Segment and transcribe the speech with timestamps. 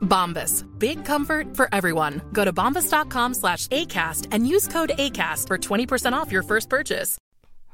[0.00, 0.66] Bombas.
[0.78, 2.20] Big comfort for everyone.
[2.32, 7.16] Go to bombas.com slash ACAST and use code ACAST for 20% off your first purchase.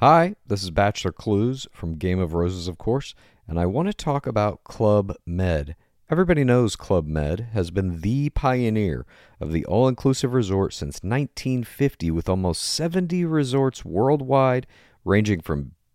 [0.00, 3.14] Hi, this is Bachelor Clues from Game of Roses, of course,
[3.48, 5.74] and I want to talk about Club Med.
[6.10, 9.06] Everybody knows Club Med has been the pioneer
[9.40, 14.66] of the all inclusive resort since 1950, with almost 70 resorts worldwide,
[15.02, 15.72] ranging from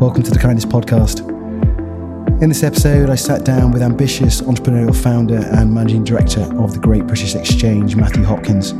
[0.00, 1.20] Welcome to the Kindness Podcast.
[2.42, 6.80] In this episode, I sat down with ambitious entrepreneurial founder and managing director of the
[6.80, 8.72] Great British Exchange, Matthew Hopkins.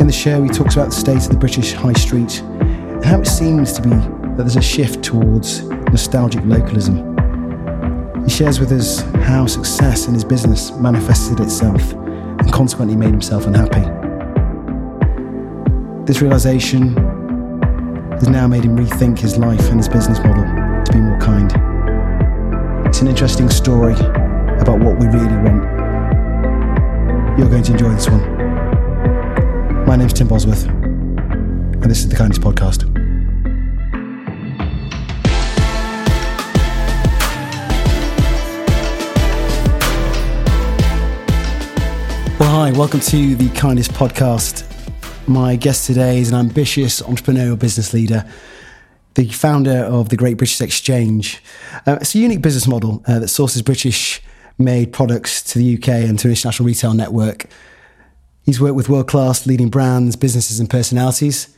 [0.00, 3.20] In the show, he talks about the state of the British High Street and how
[3.20, 7.14] it seems to be that there's a shift towards nostalgic localism.
[8.24, 13.46] He shares with us how success in his business manifested itself and consequently made himself
[13.46, 13.82] unhappy.
[16.06, 16.94] This realization
[18.14, 20.44] has now made him rethink his life and his business model
[20.84, 21.50] to be more kind.
[22.86, 25.64] It's an interesting story about what we really want.
[27.36, 28.22] You're going to enjoy this one.
[29.84, 32.88] My name's Tim Bosworth, and this is the Kindness Podcast.
[42.38, 44.73] Well, hi, welcome to the Kindness Podcast.
[45.26, 48.26] My guest today is an ambitious entrepreneurial business leader,
[49.14, 51.42] the founder of the Great British Exchange.
[51.86, 54.20] Uh, it's a unique business model uh, that sources British
[54.58, 57.46] made products to the UK and to international retail network.
[58.42, 61.56] He's worked with world class leading brands, businesses, and personalities.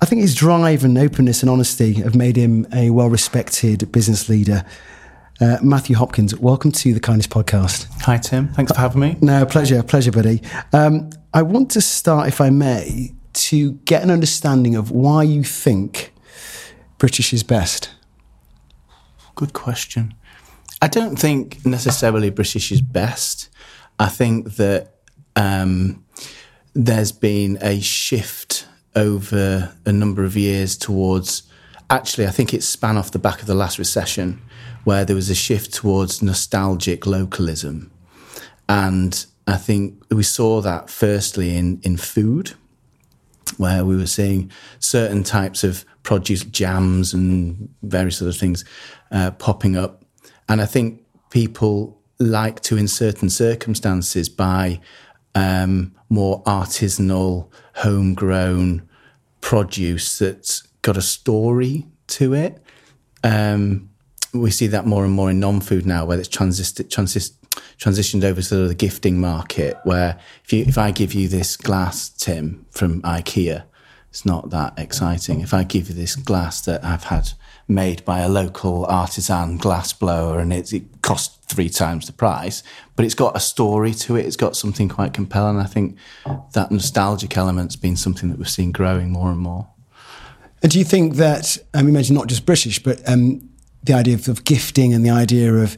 [0.00, 4.30] I think his drive and openness and honesty have made him a well respected business
[4.30, 4.64] leader.
[5.42, 7.88] Uh, Matthew Hopkins, welcome to the Kindness Podcast.
[8.02, 8.46] Hi, Tim.
[8.50, 9.18] Thanks for having me.
[9.20, 10.40] No, pleasure, pleasure, buddy.
[10.72, 15.42] Um, I want to start, if I may, to get an understanding of why you
[15.42, 16.14] think
[16.98, 17.90] British is best.
[19.34, 20.14] Good question.
[20.80, 23.48] I don't think necessarily British is best.
[23.98, 24.94] I think that
[25.34, 26.04] um,
[26.72, 31.42] there's been a shift over a number of years towards.
[31.90, 34.40] Actually, I think it span off the back of the last recession,
[34.84, 37.90] where there was a shift towards nostalgic localism,
[38.68, 42.52] and I think we saw that firstly in in food,
[43.56, 48.64] where we were seeing certain types of produce, jams, and various other things
[49.10, 50.04] uh, popping up.
[50.48, 54.80] And I think people like to, in certain circumstances, buy
[55.34, 58.88] um, more artisanal, homegrown
[59.40, 62.62] produce that's got a story to it.
[63.24, 63.90] Um,
[64.32, 66.88] we see that more and more in non-food now, where it's transist-
[67.78, 69.76] transitioned over to the gifting market.
[69.84, 73.64] Where if you, if I give you this glass, Tim, from IKEA,
[74.10, 75.40] it's not that exciting.
[75.40, 77.30] If I give you this glass that I've had
[77.66, 82.62] made by a local artisan glass blower and it's, it costs three times the price,
[82.96, 84.26] but it's got a story to it.
[84.26, 85.58] It's got something quite compelling.
[85.58, 85.96] I think
[86.52, 89.68] that nostalgic element's been something that we've seen growing more and more.
[90.62, 93.48] And do you think that, um, you mentioned not just British, but um,
[93.84, 95.76] the idea of, of gifting and the idea of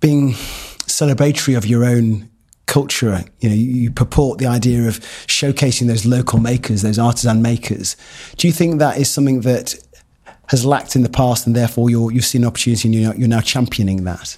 [0.00, 2.30] being celebratory of your own
[2.66, 7.42] culture, you know, you, you purport the idea of showcasing those local makers, those artisan
[7.42, 7.96] makers.
[8.36, 9.74] Do you think that is something that
[10.48, 13.28] has lacked in the past and therefore you're, you've seen an opportunity and you're, you're
[13.28, 14.36] now championing that?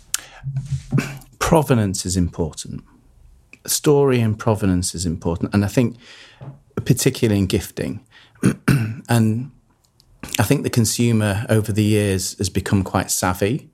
[1.38, 2.84] provenance is important.
[3.66, 5.52] Story and provenance is important.
[5.52, 5.96] And I think,
[6.76, 8.06] particularly in gifting,
[9.08, 9.50] and
[10.38, 13.70] I think the consumer over the years has become quite savvy,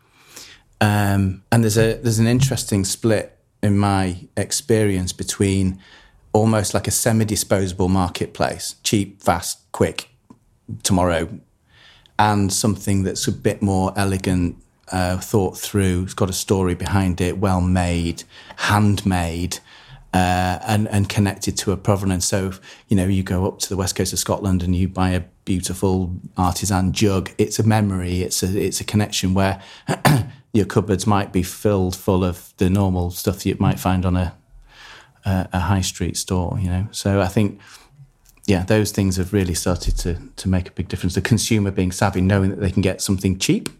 [0.80, 5.80] um, and there's a there's an interesting split in my experience between
[6.32, 10.10] almost like a semi-disposable marketplace, cheap, fast, quick,
[10.82, 11.40] tomorrow,
[12.18, 14.56] and something that's a bit more elegant,
[14.92, 16.02] uh, thought through.
[16.04, 18.24] It's got a story behind it, well made,
[18.56, 19.58] handmade.
[20.14, 22.26] Uh, and and connected to a provenance.
[22.26, 22.52] So
[22.88, 25.22] you know, you go up to the west coast of Scotland and you buy a
[25.46, 27.30] beautiful artisan jug.
[27.38, 28.20] It's a memory.
[28.20, 29.62] It's a it's a connection where
[30.52, 34.36] your cupboards might be filled full of the normal stuff you might find on a
[35.24, 36.58] a, a high street store.
[36.60, 37.58] You know, so I think
[38.46, 41.14] yeah, those things have really started to to make a big difference.
[41.14, 43.70] The consumer being savvy, knowing that they can get something cheap,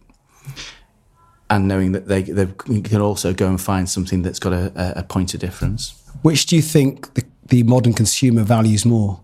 [1.49, 2.47] and knowing that they, they
[2.83, 5.95] can also go and find something that's got a, a point of difference.
[6.23, 9.21] Which do you think the, the modern consumer values more?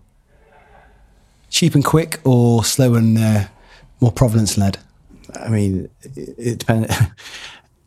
[1.53, 3.43] Cheap and quick, or slow and uh,
[4.01, 4.79] more provenance led?
[5.39, 6.91] I mean, it, it depends.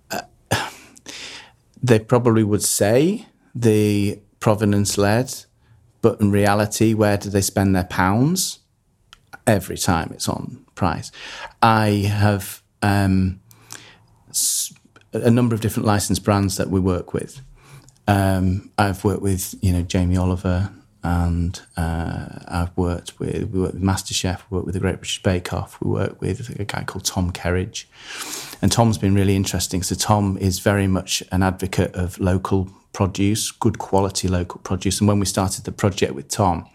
[1.83, 3.27] they probably would say
[3.57, 5.35] the provenance led,
[6.01, 8.61] but in reality, where do they spend their pounds?
[9.49, 11.11] Every time it's on price.
[11.61, 13.41] I have um,
[15.13, 17.41] a number of different licensed brands that we work with.
[18.07, 20.71] Um, I've worked with, you know, Jamie Oliver,
[21.07, 25.23] and uh, I've worked with we work with MasterChef, we work with the Great British
[25.23, 27.85] Bake Off, we work with a guy called Tom Kerridge,
[28.61, 29.85] and Tom's been really interesting.
[29.85, 34.99] So Tom is very much an advocate of local produce, good quality local produce.
[35.01, 36.69] And when we started the project with Tom,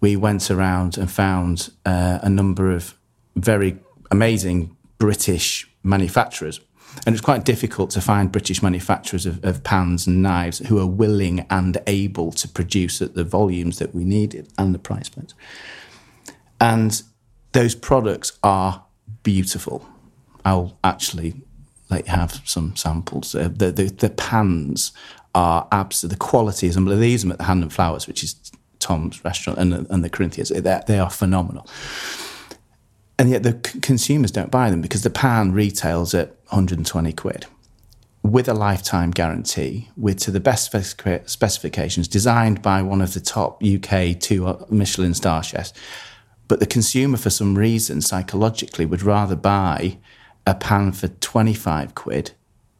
[0.00, 2.94] we went around and found uh, a number of
[3.36, 3.78] very
[4.10, 6.60] amazing British manufacturers
[7.06, 10.86] and it's quite difficult to find British manufacturers of, of, pans and knives who are
[10.86, 15.34] willing and able to produce at the volumes that we needed and the price points.
[16.60, 17.02] And
[17.52, 18.84] those products are
[19.22, 19.88] beautiful.
[20.44, 21.34] I'll actually
[21.88, 23.34] let you have some samples.
[23.34, 24.92] Uh, the, the, the, pans
[25.34, 26.76] are absolutely, the quality is.
[26.76, 28.36] They use them at the Hand and Flowers, which is
[28.78, 30.50] Tom's restaurant, and, and the Corinthians.
[30.50, 31.66] They are phenomenal
[33.20, 37.44] and yet the c- consumers don't buy them because the pan retails at 120 quid
[38.22, 40.74] with a lifetime guarantee, with to the best
[41.26, 45.74] specifications, designed by one of the top UK two uh, Michelin star chefs.
[46.48, 49.98] But the consumer, for some reason, psychologically, would rather buy
[50.46, 52.30] a pan for 25 quid,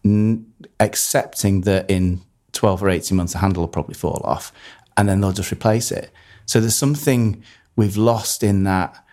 [0.06, 0.46] n-
[0.78, 2.22] accepting that in
[2.52, 4.54] 12 or 18 months the handle will probably fall off,
[4.96, 6.10] and then they'll just replace it.
[6.46, 7.42] So there's something
[7.76, 9.04] we've lost in that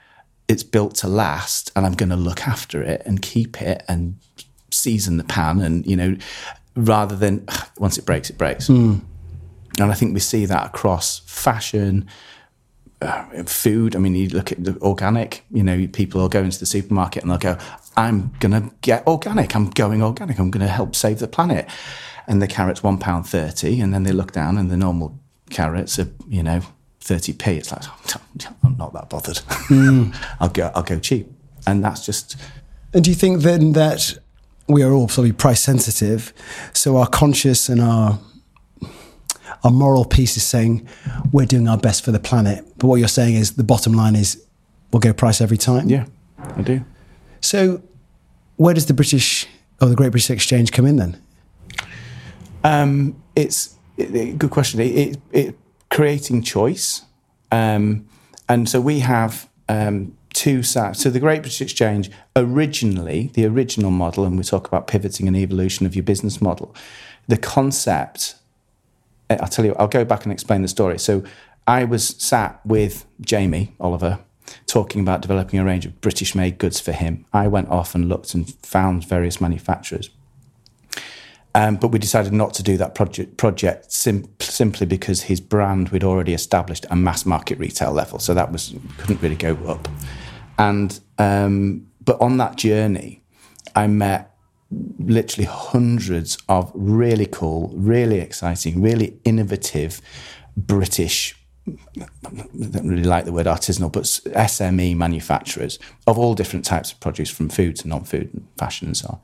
[0.47, 4.17] it's built to last and I'm going to look after it and keep it and
[4.71, 6.15] season the pan and, you know,
[6.75, 7.45] rather than
[7.77, 8.67] once it breaks, it breaks.
[8.67, 9.01] Mm.
[9.79, 12.07] And I think we see that across fashion,
[13.01, 13.95] uh, food.
[13.95, 17.23] I mean, you look at the organic, you know, people will go into the supermarket
[17.23, 17.57] and they'll go,
[17.95, 19.55] I'm going to get organic.
[19.55, 20.39] I'm going organic.
[20.39, 21.69] I'm going to help save the planet.
[22.27, 23.83] And the carrot's £1.30.
[23.83, 26.61] And then they look down and the normal carrots are, you know,
[27.07, 27.48] 30p.
[27.48, 27.83] It's like,
[28.63, 29.38] I'm not that bothered.
[29.69, 30.15] Mm.
[30.39, 31.31] I'll go, I'll go cheap.
[31.65, 32.36] And that's just.
[32.94, 34.18] And do you think then that
[34.68, 36.33] we are all probably price sensitive?
[36.74, 38.19] So our conscious and our
[39.63, 40.88] our moral piece is saying
[41.31, 42.63] we're doing our best for the planet.
[42.77, 44.44] But what you're saying is the bottom line is
[44.92, 45.89] we'll go price every time.
[45.89, 46.06] Yeah,
[46.56, 46.86] I do.
[47.42, 47.81] So
[48.57, 49.47] where does the British
[49.81, 51.21] or the Great British Exchange come in then?
[52.64, 54.80] Um, it's it, it, good question.
[54.80, 55.57] It, it
[55.89, 57.03] creating choice.
[57.51, 58.07] Um,
[58.49, 61.01] and so we have um, two sides.
[61.01, 65.35] So the Great British Exchange, originally, the original model, and we talk about pivoting and
[65.35, 66.75] evolution of your business model,
[67.27, 68.35] the concept,
[69.29, 70.99] eh, I'll tell you, I'll go back and explain the story.
[70.99, 71.23] So
[71.65, 74.19] I was sat with Jamie Oliver
[74.65, 77.25] talking about developing a range of British made goods for him.
[77.33, 80.09] I went off and looked and found various manufacturers.
[81.56, 85.89] Um, but we decided not to do that project, project sim- simply because his brand
[85.89, 89.87] we'd already established a mass market retail level, so that was couldn't really go up.
[90.59, 93.23] And um, but on that journey,
[93.75, 94.35] I met
[94.99, 100.01] literally hundreds of really cool, really exciting, really innovative
[100.56, 101.35] British.
[101.68, 102.06] I
[102.71, 107.30] don't really like the word artisanal, but SME manufacturers of all different types of produce,
[107.30, 109.19] from food to non-food, and fashion, and so on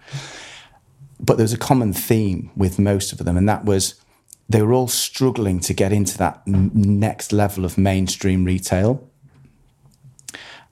[1.19, 3.95] but there was a common theme with most of them, and that was
[4.49, 9.07] they were all struggling to get into that next level of mainstream retail.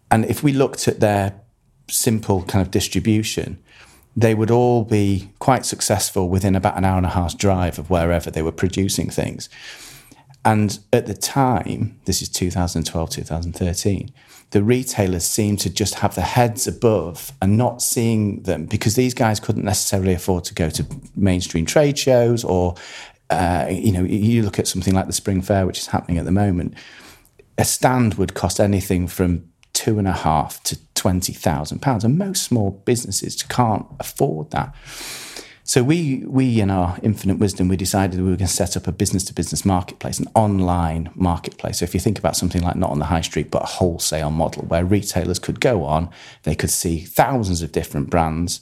[0.09, 1.39] And if we looked at their
[1.89, 3.61] simple kind of distribution,
[4.15, 7.89] they would all be quite successful within about an hour and a half drive of
[7.89, 9.49] wherever they were producing things.
[10.43, 14.11] And at the time, this is 2012, 2013,
[14.51, 19.13] the retailers seemed to just have their heads above and not seeing them because these
[19.13, 22.75] guys couldn't necessarily afford to go to mainstream trade shows or,
[23.29, 26.25] uh, you know, you look at something like the Spring Fair, which is happening at
[26.25, 26.73] the moment.
[27.57, 32.17] A stand would cost anything from two and a half to twenty thousand pounds, and
[32.17, 34.75] most small businesses can't afford that.
[35.71, 38.87] So we, we in our infinite wisdom, we decided we were going to set up
[38.87, 41.79] a business to business marketplace, an online marketplace.
[41.79, 44.31] So if you think about something like not on the high street, but a wholesale
[44.31, 46.09] model where retailers could go on,
[46.43, 48.59] they could see thousands of different brands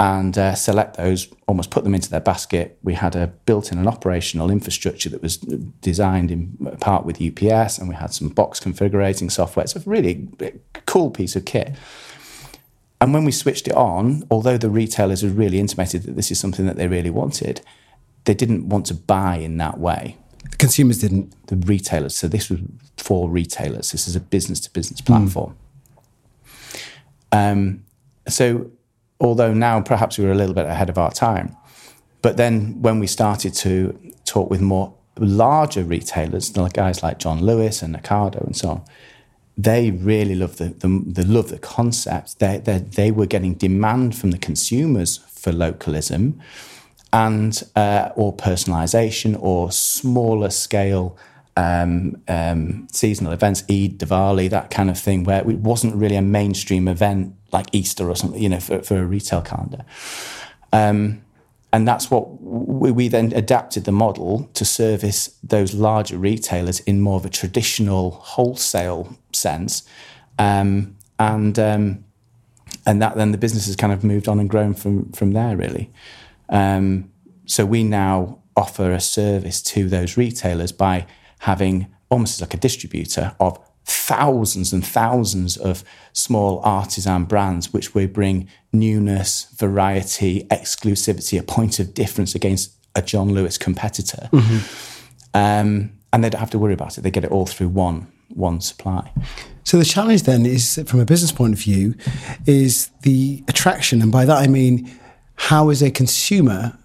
[0.00, 2.80] and uh, select those, almost put them into their basket.
[2.82, 7.88] We had a built-in and operational infrastructure that was designed in part with UPS, and
[7.88, 9.62] we had some box configurating software.
[9.62, 10.26] It's a really
[10.86, 11.76] cool piece of kit.
[13.00, 16.38] And when we switched it on, although the retailers had really intimated that this is
[16.38, 17.62] something that they really wanted,
[18.24, 20.18] they didn't want to buy in that way.
[20.50, 21.34] The consumers didn't.
[21.46, 22.16] The retailers.
[22.16, 22.60] So this was
[22.96, 23.92] for retailers.
[23.92, 25.56] This is a business to business platform.
[27.32, 27.52] Mm.
[27.52, 27.84] Um,
[28.28, 28.70] so
[29.18, 31.56] although now perhaps we were a little bit ahead of our time,
[32.22, 37.40] but then when we started to talk with more larger retailers, like guys like John
[37.40, 38.84] Lewis and Ocado and so on,
[39.56, 42.38] they really love the, the, the love the concept.
[42.38, 46.40] They, they, they were getting demand from the consumers for localism
[47.12, 51.18] and uh, or personalization or smaller scale
[51.56, 56.22] um, um, seasonal events, Eid, Diwali, that kind of thing, where it wasn't really a
[56.22, 59.84] mainstream event like Easter or something, you know, for, for a retail calendar.
[60.72, 61.22] Um,
[61.72, 67.00] and that's what we, we, then adapted the model to service those larger retailers in
[67.00, 69.84] more of a traditional wholesale sense.
[70.38, 72.04] Um, and um,
[72.86, 75.56] and that then the business has kind of moved on and grown from from there
[75.56, 75.92] really.
[76.48, 77.12] Um,
[77.46, 81.06] so we now offer a service to those retailers by
[81.40, 88.06] having almost like a distributor of thousands and thousands of small artisan brands, which we
[88.06, 94.28] bring newness, variety, exclusivity, a point of difference against a John Lewis competitor.
[94.32, 94.58] Mm-hmm.
[95.34, 97.02] Um, and they don't have to worry about it.
[97.02, 99.10] They get it all through one one supply.
[99.64, 101.94] So the challenge then is, from a business point of view,
[102.46, 104.90] is the attraction, and by that I mean,
[105.34, 106.76] how is a consumer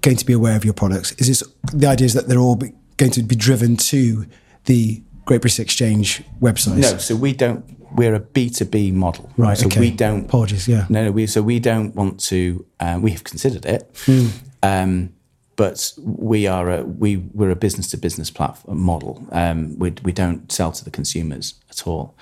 [0.00, 1.12] going to be aware of your products?
[1.12, 2.60] Is this the idea is that they're all
[2.96, 4.26] going to be driven to
[4.66, 6.76] the Great British Exchange website?
[6.76, 7.64] No, so we don't.
[7.94, 9.56] We're a B two B model, right?
[9.56, 9.80] So okay.
[9.80, 10.24] we don't.
[10.24, 10.86] Apologies, yeah.
[10.88, 11.12] No, no.
[11.12, 12.64] We so we don't want to.
[12.80, 14.30] Um, we have considered it, mm.
[14.62, 15.12] um,
[15.56, 19.26] but we are a we we're a business to business platform model.
[19.30, 22.14] Um, we we don't sell to the consumers at all.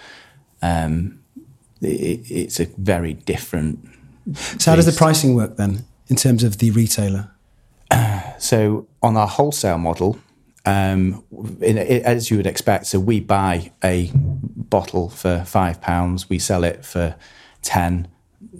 [0.61, 1.23] Um,
[1.81, 3.89] it, it's a very different.
[4.35, 7.31] So how does the pricing work then in terms of the retailer?
[8.39, 10.19] so on our wholesale model,
[10.65, 11.25] um,
[11.61, 12.87] in, as you would expect.
[12.87, 17.17] So we buy a bottle for five pounds, we sell it for
[17.63, 18.09] ten.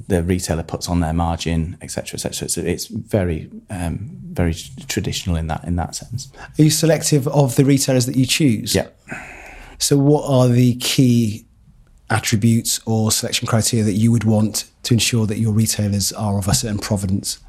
[0.09, 2.49] The retailer puts on their margin, etc., etc.
[2.49, 4.55] So it's very, um, very
[4.89, 6.33] traditional in that in that sense.
[6.59, 8.75] Are you selective of the retailers that you choose?
[8.75, 8.89] Yeah.
[9.79, 11.45] So, what are the key
[12.09, 16.47] attributes or selection criteria that you would want to ensure that your retailers are of
[16.47, 17.41] a certain provenance?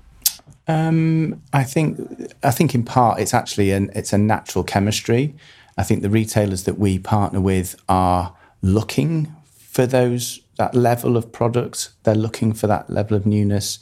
[0.68, 2.00] Um, I think
[2.42, 5.36] I think in part it's actually an it's a natural chemistry.
[5.78, 11.32] I think the retailers that we partner with are looking for those that level of
[11.32, 11.90] product.
[12.04, 13.80] They're looking for that level of newness.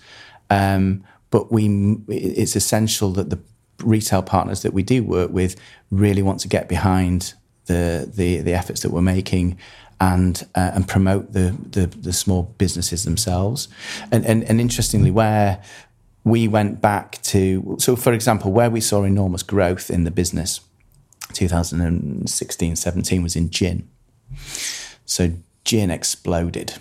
[0.50, 3.40] Um, but we it's essential that the
[3.84, 5.56] retail partners that we do work with
[5.90, 7.34] really want to get behind
[7.66, 9.58] the the, the efforts that we're making
[10.00, 13.68] and uh, and promote the, the, the small businesses themselves.
[14.12, 15.62] And, and and interestingly, where
[16.24, 20.62] we went back to, so for example, where we saw enormous growth in the business,
[21.34, 23.88] 2016 17 was in gin.
[25.06, 25.32] So
[25.64, 26.76] gin exploded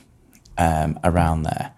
[0.58, 1.72] um, around there,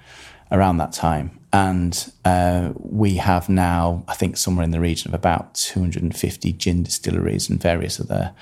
[0.50, 1.38] around that time.
[1.52, 6.82] And uh, we have now, I think, somewhere in the region of about 250 gin
[6.82, 8.32] distilleries and various other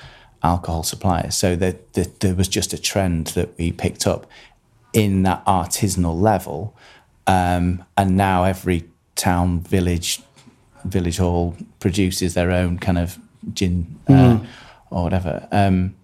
[0.42, 1.34] alcohol suppliers.
[1.34, 4.26] So there, there, there was just a trend that we picked up
[4.92, 6.76] in that artisanal level.
[7.26, 8.89] Um, and now every
[9.20, 10.22] town, village,
[10.84, 13.18] village hall produces their own kind of
[13.52, 14.46] gin uh, mm.
[14.90, 15.46] or whatever.
[15.52, 15.94] Um,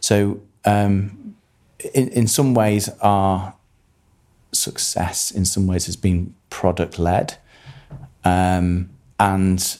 [0.00, 1.34] so, um,
[1.94, 3.54] in in some ways, our
[4.52, 7.38] success in some ways has been product led,
[8.24, 9.78] um, and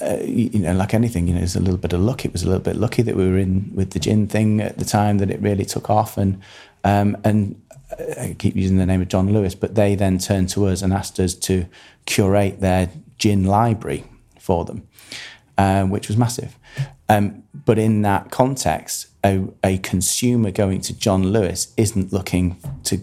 [0.00, 2.24] uh, you know, like anything, you know, there's a little bit of luck.
[2.24, 4.78] It was a little bit lucky that we were in with the gin thing at
[4.78, 6.40] the time that it really took off, and
[6.84, 7.60] um, and
[7.98, 10.92] I keep using the name of John Lewis, but they then turned to us and
[10.92, 11.66] asked us to
[12.06, 14.04] curate their gin library
[14.38, 14.86] for them.
[15.58, 16.58] um, which was massive.
[17.08, 22.98] Um, but in that context, a, a consumer going to John Lewis isn't looking to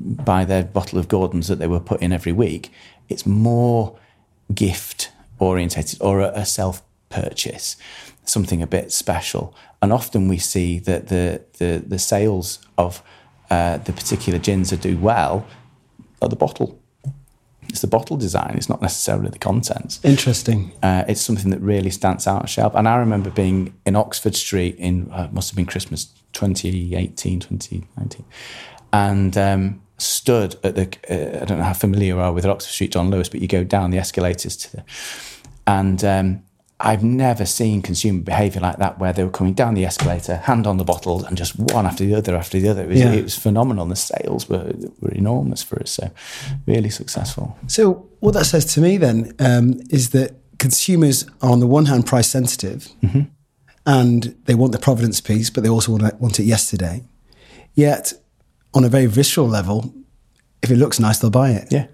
[0.00, 2.70] buy their bottle of Gordon's that they were put in every week.
[3.08, 3.98] It's more
[4.54, 7.76] gift orientated or a, a self purchase,
[8.24, 9.54] something a bit special.
[9.80, 13.02] And often we see that the the, the sales of
[13.54, 15.46] uh, the particular gins that do well
[16.20, 16.80] are the bottle.
[17.68, 18.54] It's the bottle design.
[18.56, 20.00] It's not necessarily the contents.
[20.02, 20.72] Interesting.
[20.82, 22.74] Uh, it's something that really stands out on shelf.
[22.74, 28.24] And I remember being in Oxford Street in uh, must have been Christmas 2018, 2019,
[28.92, 30.86] and um, stood at the.
[31.08, 33.48] Uh, I don't know how familiar you are with Oxford Street, John Lewis, but you
[33.48, 34.84] go down the escalators to the,
[35.66, 36.42] and um,
[36.86, 40.66] I've never seen consumer behaviour like that, where they were coming down the escalator, hand
[40.66, 42.82] on the bottle, and just one after the other after the other.
[42.82, 43.12] It was, Yeah.
[43.12, 43.86] it was phenomenal.
[43.86, 46.10] The sales were were enormous for us, so
[46.66, 47.56] really successful.
[47.66, 51.86] So what that says to me then um, is that consumers are on the one
[51.86, 52.88] hand price sensitive,
[53.86, 57.02] and they want the providence piece, but they also want it, want it yesterday.
[57.74, 58.12] Yet,
[58.72, 59.92] on a very visceral level,
[60.62, 61.68] if it looks nice, they'll buy it.
[61.72, 61.86] Yeah,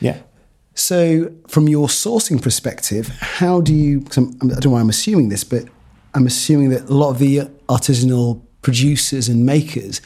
[0.00, 0.18] yeah.
[0.74, 4.00] So, from your sourcing perspective, how do you?
[4.10, 5.64] I don't know why I'm assuming this, but
[6.14, 10.00] I'm assuming that a lot of the artisanal producers and makers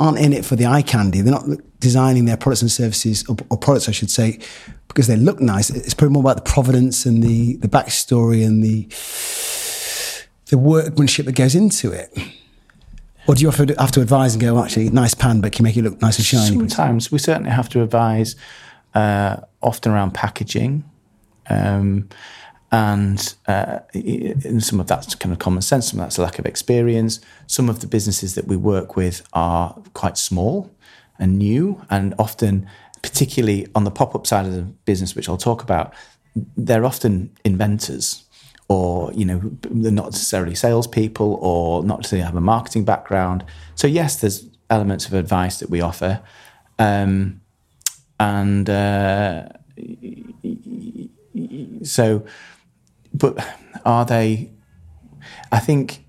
[0.00, 1.20] aren't in it for the eye candy.
[1.20, 1.46] They're not
[1.78, 4.38] designing their products and services, or, or products, I should say,
[4.88, 5.68] because they look nice.
[5.68, 8.88] It's probably more about the providence and the the backstory and the
[10.46, 12.16] the workmanship that goes into it.
[13.26, 15.64] Or do you have to, have to advise and go, actually, nice pan, but can
[15.64, 16.56] you make it look nice and shiny?
[16.56, 18.36] Sometimes we certainly have to advise,
[18.94, 20.84] uh, often around packaging,
[21.50, 22.08] um,
[22.70, 26.38] and, uh, and some of that's kind of common sense, some of that's a lack
[26.38, 27.20] of experience.
[27.46, 30.70] Some of the businesses that we work with are quite small
[31.18, 32.68] and new, and often,
[33.02, 35.94] particularly on the pop-up side of the business, which I'll talk about,
[36.56, 38.24] they're often inventors
[38.68, 43.44] or you know they're not necessarily salespeople or not necessarily have a marketing background.
[43.74, 46.20] So yes, there's elements of advice that we offer,
[46.78, 47.40] um,
[48.18, 49.48] and uh,
[51.82, 52.24] so,
[53.12, 53.44] but
[53.84, 54.52] are they?
[55.50, 56.04] I think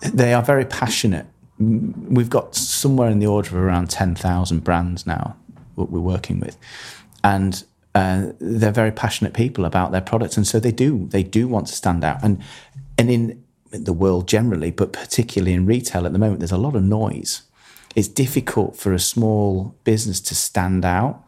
[0.00, 1.26] they are very passionate.
[1.58, 5.36] We've got somewhere in the order of around ten thousand brands now
[5.76, 6.56] that we're working with,
[7.22, 11.48] and uh, they're very passionate people about their products, and so they do they do
[11.48, 12.22] want to stand out.
[12.22, 12.42] And
[12.96, 16.74] and in the world generally, but particularly in retail at the moment, there's a lot
[16.76, 17.42] of noise.
[17.96, 21.24] It's difficult for a small business to stand out,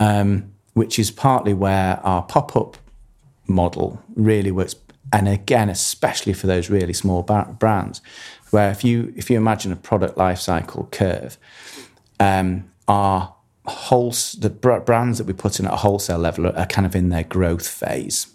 [0.00, 2.76] um, which is partly where our pop up
[3.46, 4.76] model really works.
[5.12, 8.00] And again, especially for those really small brands,
[8.50, 11.38] where if you if you imagine a product lifecycle curve,
[12.18, 13.34] um, our
[13.66, 16.86] whole the br- brands that we put in at a wholesale level are, are kind
[16.86, 18.28] of in their growth phase.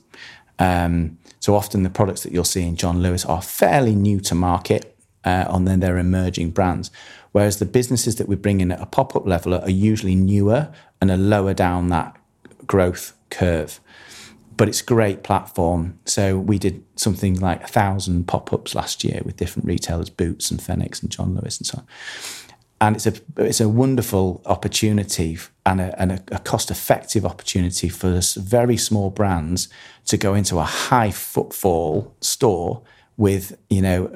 [0.59, 4.35] Um, so often the products that you'll see in John Lewis are fairly new to
[4.35, 4.90] market,
[5.23, 6.91] uh, and then they're emerging brands.
[7.31, 10.15] Whereas the businesses that we bring in at a pop up level are, are usually
[10.15, 12.15] newer and are lower down that
[12.67, 13.79] growth curve.
[14.57, 15.97] But it's a great platform.
[16.05, 20.51] So we did something like a thousand pop ups last year with different retailers, Boots
[20.51, 21.85] and Phoenix and John Lewis and so on
[22.81, 27.87] and it's a it's a wonderful opportunity and a, and a, a cost effective opportunity
[27.87, 29.69] for very small brands
[30.07, 32.81] to go into a high footfall store
[33.17, 34.09] with you know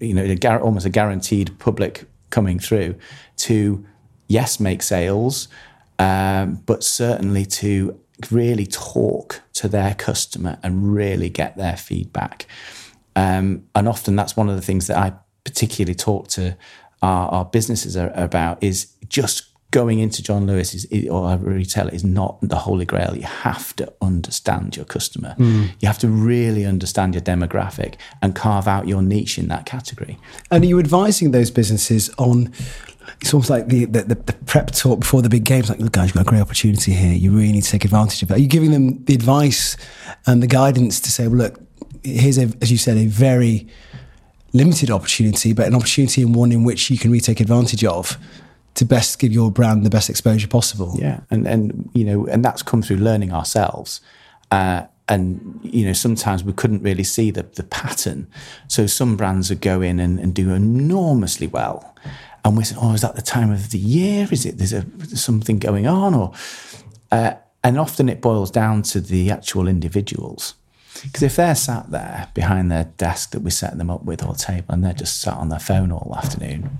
[0.00, 2.94] you know almost a guaranteed public coming through
[3.36, 3.84] to
[4.28, 5.48] yes make sales
[6.00, 12.46] um, but certainly to really talk to their customer and really get their feedback.
[13.16, 15.12] Um, and often that's one of the things that I
[15.44, 16.56] particularly talk to
[17.02, 22.04] our, our businesses about is just going into John Lewis is, or a retailer is
[22.04, 23.16] not the holy grail.
[23.16, 25.34] You have to understand your customer.
[25.34, 25.66] Hmm.
[25.78, 30.18] You have to really understand your demographic and carve out your niche in that category.
[30.50, 32.52] And are you advising those businesses on?
[33.20, 35.68] It's almost like the, the, the, the prep talk before the big games.
[35.68, 37.12] Like, look, guys, you've got a great opportunity here.
[37.12, 38.34] You really need to take advantage of it.
[38.34, 39.76] Are you giving them the advice
[40.26, 41.60] and the guidance to say, well, look,
[42.02, 43.68] here's a, as you said, a very
[44.52, 48.18] limited opportunity, but an opportunity and one in which you can really take advantage of
[48.74, 50.96] to best give your brand the best exposure possible.
[50.98, 54.00] Yeah, and and you know, and that's come through learning ourselves.
[54.50, 58.28] Uh, and you know, sometimes we couldn't really see the the pattern.
[58.68, 61.94] So some brands would go in and, and do enormously well,
[62.44, 64.28] and we said, "Oh, is that the time of the year?
[64.30, 66.32] Is it there's a something going on?" Or
[67.10, 70.54] uh, and often it boils down to the actual individuals.
[71.02, 74.34] Because if they're sat there behind their desk that we set them up with or
[74.34, 76.78] table, and they're just sat on their phone all afternoon,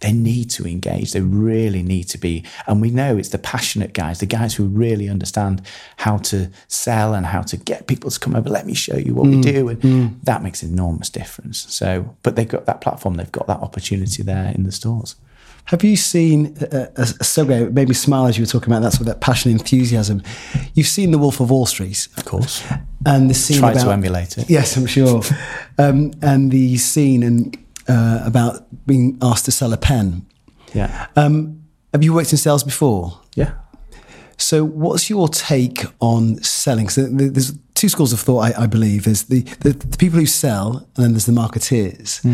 [0.00, 1.12] They need to engage.
[1.12, 2.44] They really need to be.
[2.66, 5.62] And we know it's the passionate guys, the guys who really understand
[5.98, 8.48] how to sell and how to get people to come over.
[8.48, 9.68] Let me show you what we mm, do.
[9.68, 10.14] And mm.
[10.24, 11.58] that makes an enormous difference.
[11.72, 15.16] So, but they've got that platform, they've got that opportunity there in the stores.
[15.66, 17.66] Have you seen uh, uh, a, a, a segue?
[17.68, 20.22] It made me smile as you were talking about that sort of that passion, enthusiasm.
[20.74, 22.64] You've seen The Wolf of Wall Street, Of course.
[23.06, 24.50] and the scene Try about to emulate it.
[24.50, 25.22] Yes, I'm sure.
[25.78, 27.56] um, and the scene and
[27.88, 30.26] uh, about being asked to sell a pen.
[30.74, 31.06] Yeah.
[31.16, 33.20] Um, have you worked in sales before?
[33.34, 33.52] yeah.
[34.36, 36.88] So, what's your take on selling?
[36.88, 39.04] So, there's two schools of thought, I, I believe.
[39.04, 42.24] There's the, the, the people who sell, and then there's the marketeers.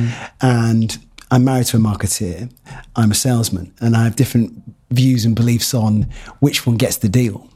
[0.41, 0.97] And
[1.33, 2.49] I'm married to a marketeer.
[2.95, 7.09] I'm a salesman, and I have different views and beliefs on which one gets the
[7.09, 7.49] deal.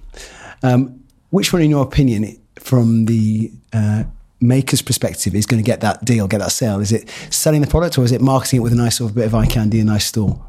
[0.64, 1.00] Um,
[1.30, 4.02] which one, in your opinion, from the uh,
[4.40, 6.80] maker's perspective, is going to get that deal, get that sale?
[6.80, 9.14] Is it selling the product, or is it marketing it with a nice sort of
[9.14, 10.44] bit of eye candy, and a nice store?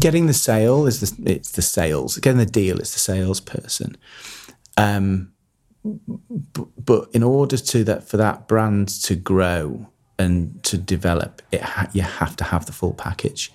[0.00, 2.18] getting the sale is the it's the sales.
[2.18, 3.96] Getting the deal is the salesperson.
[4.76, 5.32] Um,
[5.84, 9.86] but, but in order to that for that brand to grow
[10.18, 13.52] and to develop, it ha- you have to have the full package.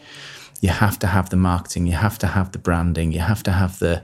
[0.62, 1.88] You have to have the marketing.
[1.88, 3.12] You have to have the branding.
[3.12, 4.04] You have to have the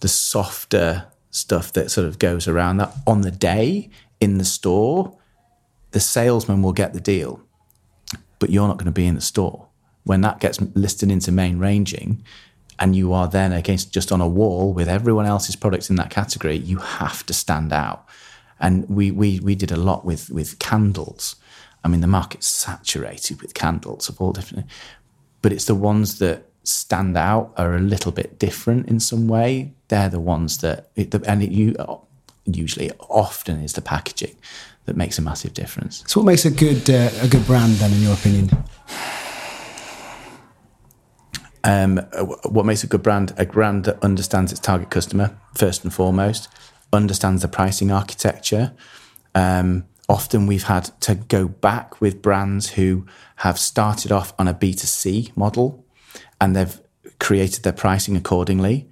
[0.00, 1.06] the softer
[1.38, 5.16] stuff that sort of goes around that on the day in the store.
[5.92, 7.42] The salesman will get the deal
[8.38, 9.66] but you're not going to be in the store.
[10.04, 12.22] When that gets listed into main ranging
[12.78, 16.10] and you are then against just on a wall with everyone else's products in that
[16.10, 18.06] category, you have to stand out.
[18.60, 21.36] And we, we, we did a lot with, with candles.
[21.84, 24.66] I mean, the market's saturated with candles of all different,
[25.42, 29.72] but it's the ones that stand out are a little bit different in some way.
[29.88, 31.74] They're the ones that, it, and it, you
[32.44, 34.36] usually often is the packaging
[34.86, 36.04] that makes a massive difference.
[36.06, 38.50] So, what makes a good uh, a good brand then, in your opinion?
[41.64, 41.98] um,
[42.44, 43.34] what makes a good brand?
[43.36, 46.48] A brand that understands its target customer first and foremost,
[46.92, 48.72] understands the pricing architecture.
[49.34, 54.54] Um, often we've had to go back with brands who have started off on a
[54.54, 55.84] B2C model
[56.40, 56.80] and they've
[57.18, 58.88] created their pricing accordingly.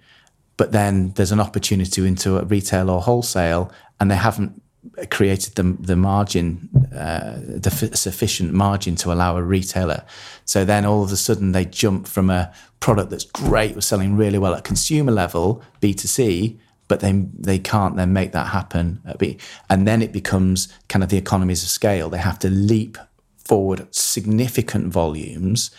[0.56, 4.62] But then there's an opportunity into a retail or wholesale and they haven't
[5.10, 10.04] created the, the margin, uh, the f- sufficient margin to allow a retailer.
[10.44, 14.16] So then all of a sudden they jump from a product that's great, was selling
[14.16, 19.02] really well at consumer level, B2C, but they they can't then make that happen.
[19.18, 19.38] B.
[19.68, 22.08] And then it becomes kind of the economies of scale.
[22.08, 22.96] They have to leap
[23.36, 25.70] forward significant volumes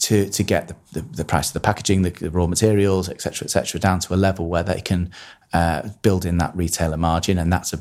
[0.00, 3.20] to to get the, the, the price of the packaging, the, the raw materials, et
[3.20, 5.10] cetera, et cetera, down to a level where they can
[5.52, 7.38] uh, build in that retailer margin.
[7.38, 7.80] And that's a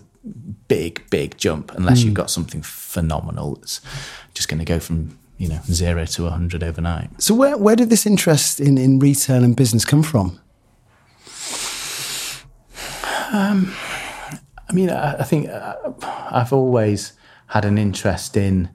[0.68, 3.82] big, big jump unless you've got something phenomenal that's
[4.34, 7.10] just going to go from you know zero to 100 overnight.
[7.22, 10.40] So, where where did this interest in in retail and business come from?
[13.32, 13.74] Um,
[14.68, 15.76] I mean, I, I think uh,
[16.32, 17.14] I've always
[17.48, 18.70] had an interest in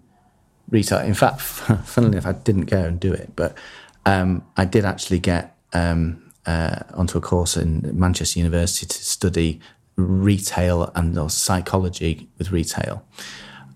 [0.74, 0.98] retail.
[0.98, 1.40] In fact,
[1.84, 3.56] funnily enough, I didn't go and do it, but
[4.04, 9.60] um, I did actually get um, uh, onto a course in Manchester University to study
[9.96, 13.06] retail and or psychology with retail.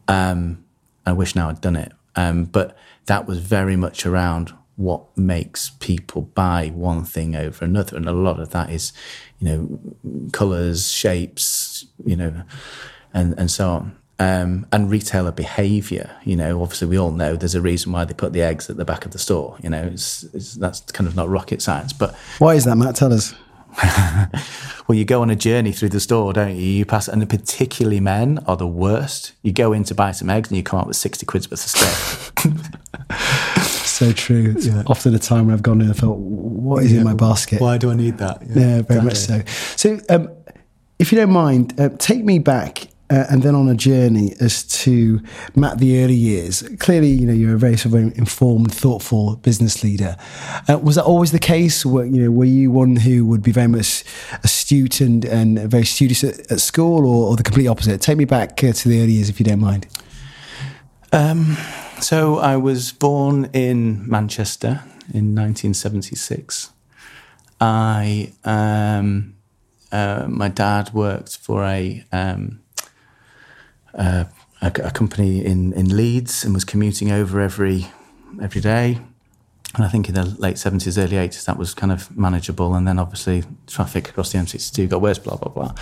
[0.08, 0.64] Um,
[1.06, 5.70] I wish now I'd done it, um, but that was very much around what makes
[5.80, 8.92] people buy one thing over another, and a lot of that is,
[9.38, 12.42] you know, colors, shapes, you know,
[13.14, 13.96] and and so on.
[14.20, 18.14] Um, and retailer behavior, you know, obviously we all know there's a reason why they
[18.14, 19.56] put the eggs at the back of the store.
[19.62, 22.96] You know, it's, it's, that's kind of not rocket science, but Why is that, Matt?
[22.96, 23.32] Tell us.
[24.88, 26.62] well, you go on a journey through the store, don't you?
[26.62, 29.34] You pass, and particularly men are the worst.
[29.42, 31.64] You go in to buy some eggs and you come out with 60 quid's worth
[31.64, 32.32] of stuff.
[33.98, 34.54] So true.
[34.56, 37.60] It's often a time when I've gone in and felt, what is in my basket?
[37.60, 38.42] Why do I need that?
[38.46, 39.42] Yeah, very much so.
[39.74, 40.30] So, um,
[41.00, 44.62] if you don't mind, uh, take me back uh, and then on a journey as
[44.64, 45.20] to
[45.54, 46.62] Matt the early years.
[46.78, 50.16] Clearly, you know you're a very sort of informed, thoughtful business leader.
[50.68, 51.86] Uh, was that always the case?
[51.86, 54.04] Were, you know, were you one who would be very much
[54.44, 58.00] astute and, and very studious at, at school, or, or the complete opposite?
[58.00, 59.86] Take me back uh, to the early years, if you don't mind.
[61.12, 61.56] Um,
[62.00, 66.70] so I was born in Manchester in 1976.
[67.60, 69.34] I um,
[69.90, 72.60] uh, my dad worked for a, um,
[73.98, 74.28] a
[74.60, 77.86] a company in, in Leeds and was commuting over every
[78.42, 78.98] every day.
[79.74, 82.74] And I think in the late 70s, early 80s, that was kind of manageable.
[82.74, 85.74] And then obviously traffic across the M62 got worse, blah, blah, blah.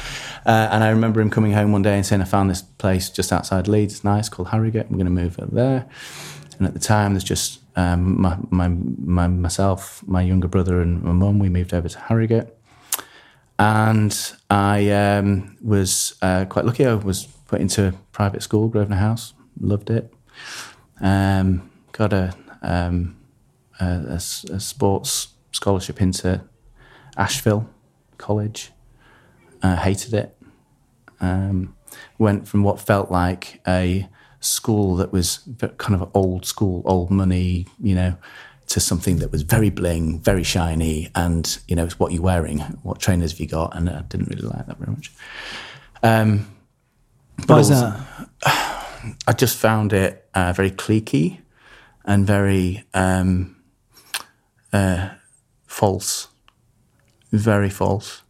[0.44, 3.08] Uh, and I remember him coming home one day and saying, I found this place
[3.08, 3.94] just outside Leeds.
[3.94, 4.86] It's nice, called Harrogate.
[4.90, 5.86] I'm going to move over there.
[6.58, 11.02] And at the time, there's just um, my, my, my, myself, my younger brother, and
[11.04, 11.38] my mum.
[11.38, 12.48] We moved over to Harrogate.
[13.60, 16.84] And I um, was uh, quite lucky.
[16.86, 19.34] I was put into private school, Grosvenor House.
[19.60, 20.12] Loved it.
[21.00, 23.16] Um, got a, um,
[23.80, 26.42] a, a, a sports scholarship into
[27.16, 27.68] Ashville
[28.18, 28.72] College.
[29.62, 30.36] Uh, hated it.
[31.20, 31.74] Um,
[32.18, 34.08] went from what felt like a
[34.40, 38.16] school that was kind of old school, old money, you know,
[38.68, 42.58] to something that was very bling, very shiny, and you know, it's what you're wearing,
[42.82, 45.12] what trainers have you got, and I didn't really like that very much.
[46.02, 46.55] Um,
[47.46, 48.00] Why is that?
[49.28, 51.40] I just found it uh, very cliquey
[52.04, 53.56] and very um,
[54.72, 55.10] uh,
[55.66, 56.28] false,
[57.32, 58.22] very false,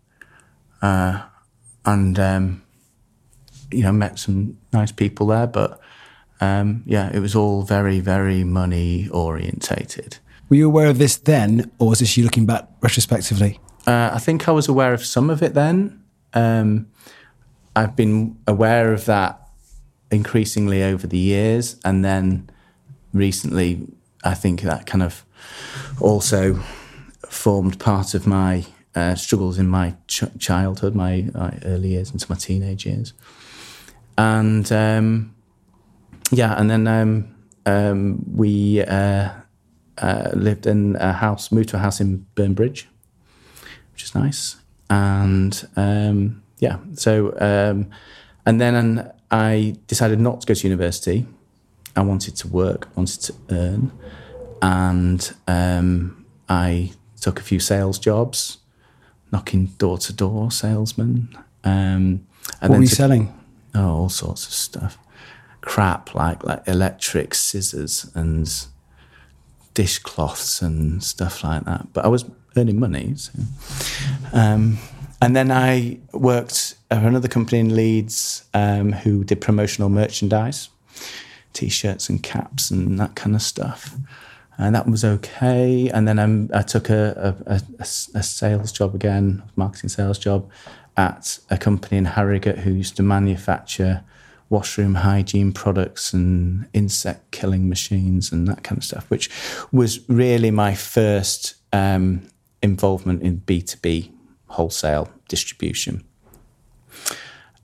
[0.82, 1.22] uh,
[1.84, 2.62] and um,
[3.70, 5.80] you know, met some nice people there, but
[6.40, 10.18] um, yeah, it was all very, very money orientated.
[10.48, 13.58] Were you aware of this then, or was this you looking back retrospectively?
[13.86, 16.02] Uh, I think I was aware of some of it then.
[17.76, 19.38] I've been aware of that
[20.10, 22.48] increasingly over the years, and then
[23.12, 23.86] recently,
[24.24, 25.24] I think that kind of
[26.00, 26.58] also
[27.28, 32.24] formed part of my uh, struggles in my ch- childhood, my, my, early years into
[32.30, 33.12] my teenage years,
[34.16, 35.34] and um,
[36.32, 37.34] yeah, and then um,
[37.66, 39.28] um, we uh,
[39.98, 42.88] uh, lived in a house, moved to a house in Burn Bridge,
[43.92, 44.56] which is nice,
[44.88, 47.90] and um, yeah, so um,
[48.44, 51.26] and then I decided not to go to university.
[51.94, 53.92] I wanted to work, wanted to earn,
[54.62, 58.58] and um, I took a few sales jobs,
[59.32, 61.36] knocking door to door salesman.
[61.64, 62.26] Um,
[62.60, 63.32] and what were you selling?
[63.74, 64.98] Oh, all sorts of stuff
[65.66, 68.66] crap like like electric scissors and
[69.74, 71.92] dishcloths and stuff like that.
[71.92, 72.24] But I was
[72.56, 73.14] earning money.
[73.16, 73.32] So.
[74.32, 74.78] Um,
[75.22, 80.68] and then I worked for another company in Leeds um, who did promotional merchandise,
[81.52, 83.96] t-shirts and caps and that kind of stuff.
[84.58, 85.88] And that was okay.
[85.88, 90.50] And then I'm, i took a, a, a, a sales job again, marketing sales job,
[90.96, 94.02] at a company in Harrogate who used to manufacture
[94.48, 99.28] washroom hygiene products and insect killing machines and that kind of stuff, which
[99.72, 102.22] was really my first um,
[102.62, 104.12] involvement in B2B
[104.48, 106.04] wholesale distribution.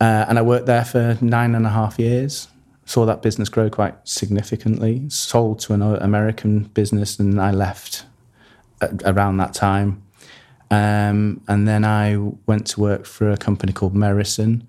[0.00, 2.48] Uh, and I worked there for nine and a half years.
[2.84, 5.08] Saw that business grow quite significantly.
[5.08, 8.04] Sold to an American business, and I left
[9.04, 10.02] around that time.
[10.70, 12.16] Um, and then I
[12.46, 14.62] went to work for a company called Merison,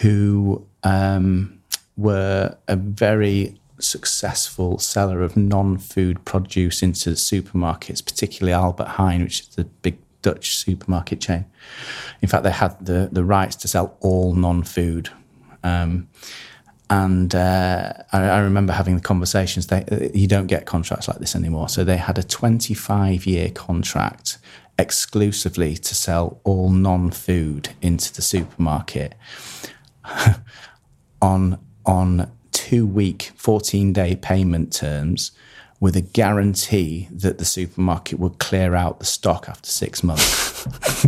[0.00, 1.60] who um,
[1.96, 9.48] were a very successful seller of non-food produce into supermarkets, particularly Albert Heijn, which is
[9.48, 11.46] the big Dutch supermarket chain.
[12.22, 15.10] In fact, they had the the rights to sell all non-food.
[15.62, 16.08] Um,
[16.88, 19.68] and uh, I, I, remember having the conversations.
[19.68, 21.68] They, you don't get contracts like this anymore.
[21.68, 24.38] So they had a 25 year contract
[24.76, 29.14] exclusively to sell all non food into the supermarket.
[31.22, 35.32] on on two week, 14 day payment terms
[35.80, 40.66] with a guarantee that the supermarket would clear out the stock after six months.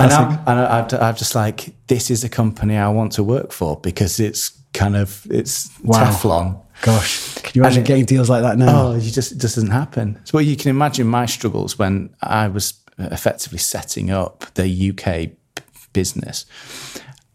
[0.00, 3.52] and, I'm, and I'm, I'm, just like, this is a company I want to work
[3.52, 6.10] for because it's kind of, it's wow.
[6.10, 6.60] Teflon.
[6.82, 8.88] Gosh, can you imagine it, getting deals like that now?
[8.88, 10.18] Oh, you just, it just doesn't happen.
[10.24, 15.30] So well, you can imagine my struggles when I was effectively setting up the UK
[15.92, 16.46] business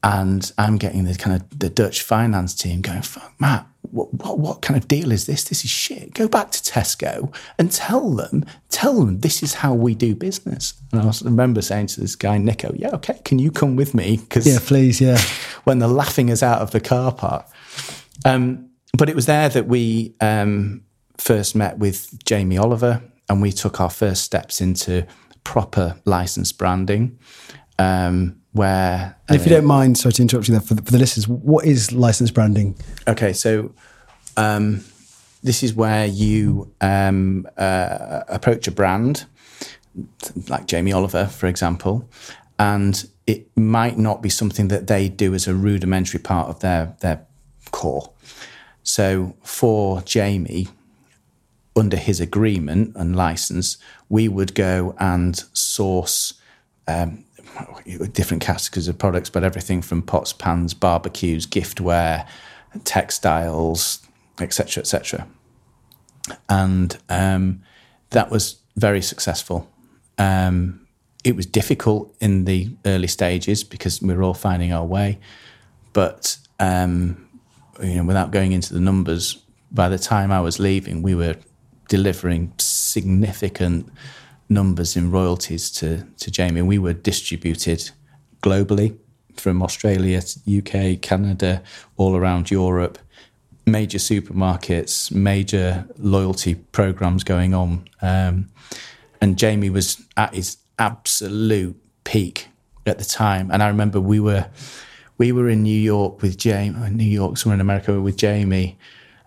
[0.04, 4.40] and I'm getting the kind of the Dutch finance team going, "Fuck, Matt, what, what,
[4.40, 5.44] what kind of deal is this?
[5.44, 6.14] This is shit.
[6.14, 10.74] Go back to Tesco and tell them, tell them this is how we do business."
[10.92, 14.18] And I remember saying to this guy Nico, "Yeah, okay, can you come with me?"
[14.18, 15.20] Because yeah, please, yeah.
[15.64, 17.48] When they're laughing us out of the car park,
[18.26, 20.84] um, but it was there that we um,
[21.18, 25.06] first met with Jamie Oliver, and we took our first steps into
[25.44, 27.18] proper licensed branding.
[27.80, 29.16] Um, where.
[29.30, 31.66] if you don't mind, sorry to interrupt you there, for the, for the listeners, what
[31.66, 32.76] is licensed branding?
[33.08, 33.74] Okay, so
[34.36, 34.84] um,
[35.44, 39.26] this is where you um, uh, approach a brand,
[40.50, 42.10] like Jamie Oliver, for example,
[42.60, 46.96] and it might not be something that they do as a rudimentary part of their,
[47.02, 47.26] their
[47.72, 48.12] core.
[48.84, 50.68] So for Jamie,
[51.76, 53.78] under his agreement and license,
[54.10, 56.34] we would go and source
[56.88, 57.26] um,
[58.14, 62.28] different categories of products, but everything from pots, pans, barbecues, giftware,
[62.84, 64.06] textiles,
[64.40, 65.28] etc., etc.
[66.50, 67.62] and um,
[68.12, 69.70] that was very successful.
[70.18, 70.88] Um,
[71.24, 75.20] it was difficult in the early stages because we were all finding our way,
[75.94, 77.28] but um,
[77.82, 79.42] you know, without going into the numbers,
[79.72, 81.36] by the time I was leaving, we were
[81.88, 83.90] delivering significant
[84.50, 86.62] numbers in royalties to to Jamie.
[86.62, 87.92] We were distributed
[88.42, 88.98] globally
[89.36, 91.62] from Australia UK, Canada,
[91.98, 92.98] all around Europe
[93.68, 97.88] major supermarkets, major loyalty programs going on.
[98.02, 98.50] Um,
[99.22, 102.48] and Jamie was at his absolute peak
[102.86, 103.52] at the time.
[103.52, 104.48] And I remember we were
[105.18, 108.78] we were in New York with Jamie, New York, somewhere in America with Jamie,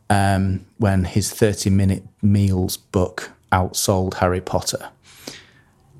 [0.08, 4.88] um, when his 30 minute meals book outsold Harry Potter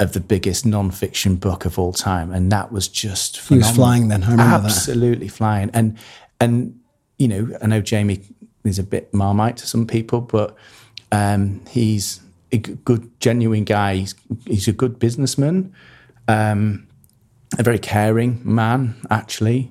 [0.01, 2.33] of the biggest non-fiction book of all time.
[2.33, 3.67] And that was just phenomenal.
[3.67, 5.35] He was flying then, I remember Absolutely that.
[5.35, 5.71] flying.
[5.73, 5.97] And
[6.41, 6.81] and
[7.19, 8.23] you know, I know Jamie
[8.65, 10.57] is a bit marmite to some people, but
[11.13, 13.97] um, he's a good, genuine guy.
[13.97, 14.15] He's,
[14.47, 15.73] he's a good businessman,
[16.29, 16.87] um,
[17.59, 19.71] a very caring man, actually.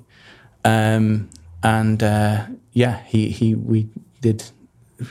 [0.64, 1.30] Um,
[1.64, 3.90] and uh, yeah, he, he we
[4.22, 4.44] did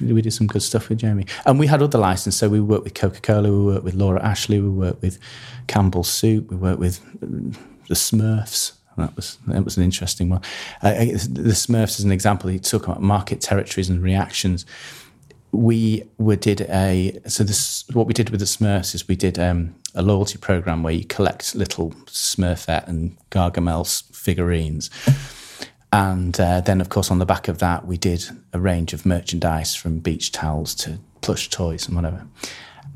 [0.00, 2.38] we did some good stuff with Jamie, and we had other licenses.
[2.38, 5.18] So we worked with Coca Cola, we worked with Laura Ashley, we worked with
[5.66, 8.72] Campbell's Soup, we worked with the Smurfs.
[8.96, 10.42] That was that was an interesting one.
[10.82, 14.66] Uh, the Smurfs, as an example, he talk about market territories and reactions.
[15.52, 19.38] We were did a so this what we did with the Smurfs is we did
[19.38, 24.90] um, a loyalty program where you collect little Smurfette and Gargamel's figurines.
[25.92, 29.06] And uh, then, of course, on the back of that, we did a range of
[29.06, 32.26] merchandise from beach towels to plush toys and whatever.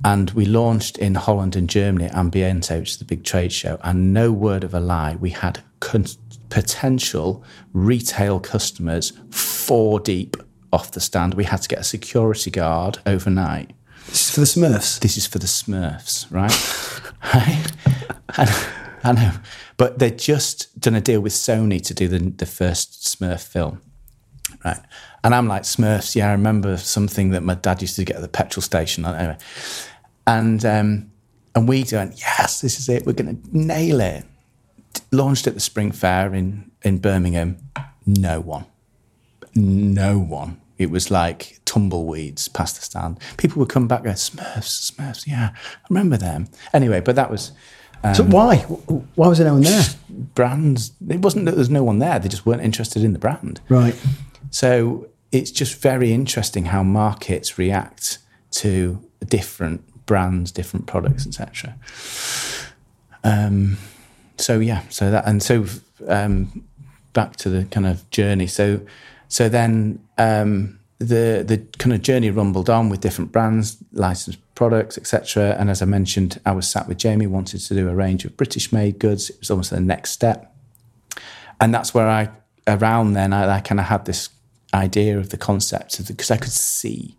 [0.05, 3.79] And we launched in Holland and Germany at Ambiente, which is the big trade show.
[3.83, 6.07] And no word of a lie, we had con-
[6.51, 10.37] potential retail customers four deep
[10.73, 11.35] off the stand.
[11.35, 13.73] We had to get a security guard overnight.
[14.09, 14.99] This is for the Smurfs.
[14.99, 16.53] This is for the Smurfs, right?
[17.35, 17.73] right?
[18.31, 18.67] I,
[19.05, 19.33] I know,
[19.83, 23.83] but they'd just done a deal with Sony to do the, the first Smurf film,
[24.65, 24.79] right?
[25.25, 28.23] And I'm like, Smurfs, yeah, I remember something that my dad used to get at
[28.23, 29.05] the petrol station.
[29.05, 29.37] Anyway,
[30.25, 31.11] and um,
[31.57, 33.05] and we went, yes, this is it.
[33.05, 34.25] We're going to nail it.
[35.11, 37.57] Launched at the Spring Fair in in Birmingham.
[38.07, 38.67] No one,
[39.57, 40.61] no one.
[40.79, 43.19] It was like tumbleweeds past the stand.
[43.37, 46.47] People would come back, go, Smurfs, Smurfs, yeah, I remember them.
[46.73, 47.51] Anyway, but that was.
[48.05, 48.59] Um, so why?
[48.59, 49.85] Why was there no one there?
[50.35, 50.93] Brands.
[51.09, 52.19] It wasn't that there's no one there.
[52.19, 53.61] They just weren't interested in the brand.
[53.69, 53.95] Right.
[54.51, 58.19] So it's just very interesting how markets react
[58.53, 61.77] to different brands, different products, etc.
[63.25, 63.79] Um,
[64.37, 65.65] so yeah, so that and so
[66.09, 66.65] um,
[67.13, 68.47] back to the kind of journey.
[68.47, 68.81] So
[69.29, 74.99] so then um, the the kind of journey rumbled on with different brands, licensed products,
[74.99, 75.57] etc.
[75.59, 78.37] And as I mentioned, I was sat with Jamie, wanted to do a range of
[78.37, 79.31] British made goods.
[79.31, 80.55] It was almost the next step,
[81.61, 82.31] and that's where I
[82.67, 84.29] around then I, I kind of had this
[84.75, 87.17] idea of the concept because I could see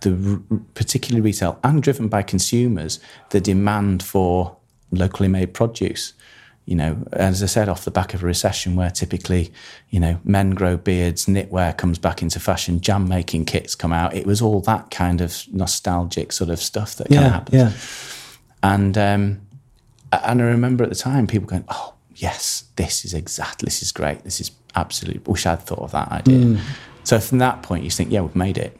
[0.00, 0.42] the
[0.74, 4.56] particularly retail and driven by consumers, the demand for
[4.90, 6.12] locally made produce.
[6.66, 9.52] You know, as I said, off the back of a recession where typically,
[9.90, 14.14] you know, men grow beards, knitwear comes back into fashion, jam making kits come out.
[14.14, 17.54] It was all that kind of nostalgic sort of stuff that yeah, kind of happens.
[17.54, 18.70] Yeah.
[18.70, 19.40] And um,
[20.12, 23.92] and I remember at the time people going, "Oh, yes, this is exactly, this is
[23.92, 26.38] great, this is absolutely." Wish I'd thought of that idea.
[26.38, 26.60] Mm.
[27.04, 28.78] So from that point, you think, "Yeah, we've made it."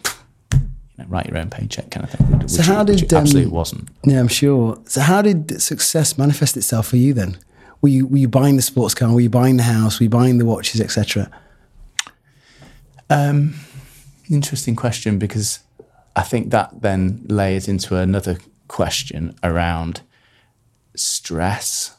[0.97, 2.38] you know, write your own paycheck kind of thing.
[2.38, 3.88] Which, so how did um, absolutely wasn't?
[4.05, 4.79] Yeah, I'm sure.
[4.87, 7.37] So how did success manifest itself for you then?
[7.85, 9.12] Were you were you buying the sports car?
[9.12, 10.01] Were you buying the house?
[10.01, 11.31] Were you buying the watches, etc.?
[13.11, 13.57] Um,
[14.31, 15.59] interesting question because
[16.16, 20.01] I think that then layers into another question around
[20.97, 21.94] stress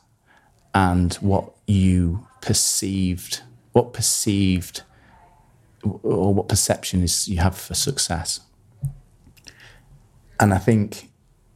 [0.73, 3.43] and what you perceived,
[3.73, 4.81] what perceived,
[5.83, 8.39] or what perception is you have for success.
[10.39, 11.11] And I think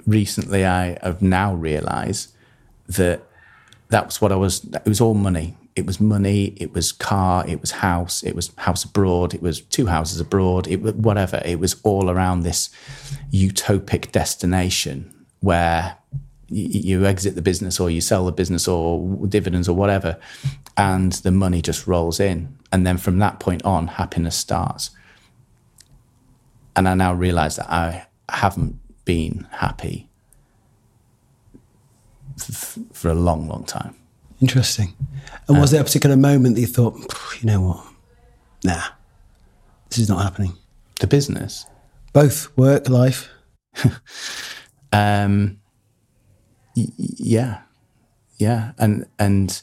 [0.05, 2.31] recently I have now realised
[2.85, 3.23] that
[3.89, 4.65] that was what I was.
[4.65, 5.57] It was all money.
[5.75, 6.53] It was money.
[6.57, 7.47] It was car.
[7.47, 8.23] It was house.
[8.23, 9.33] It was house abroad.
[9.33, 10.67] It was two houses abroad.
[10.67, 11.41] It was whatever.
[11.45, 12.69] It was all around this
[13.31, 15.97] utopic destination where
[16.51, 20.17] you exit the business or you sell the business or dividends or whatever,
[20.75, 22.57] and the money just rolls in.
[22.71, 24.89] And then from that point on, happiness starts.
[26.75, 30.08] And I now realize that I haven't been happy
[32.93, 33.95] for a long, long time.
[34.41, 34.93] Interesting.
[35.47, 36.95] And was there a particular moment that you thought,
[37.41, 37.85] you know what?
[38.63, 38.83] Nah,
[39.89, 40.53] this is not happening?
[40.99, 41.65] The business?
[42.13, 43.29] Both work, life.
[44.93, 45.59] um,
[46.75, 47.61] y- yeah,
[48.37, 49.61] yeah, and and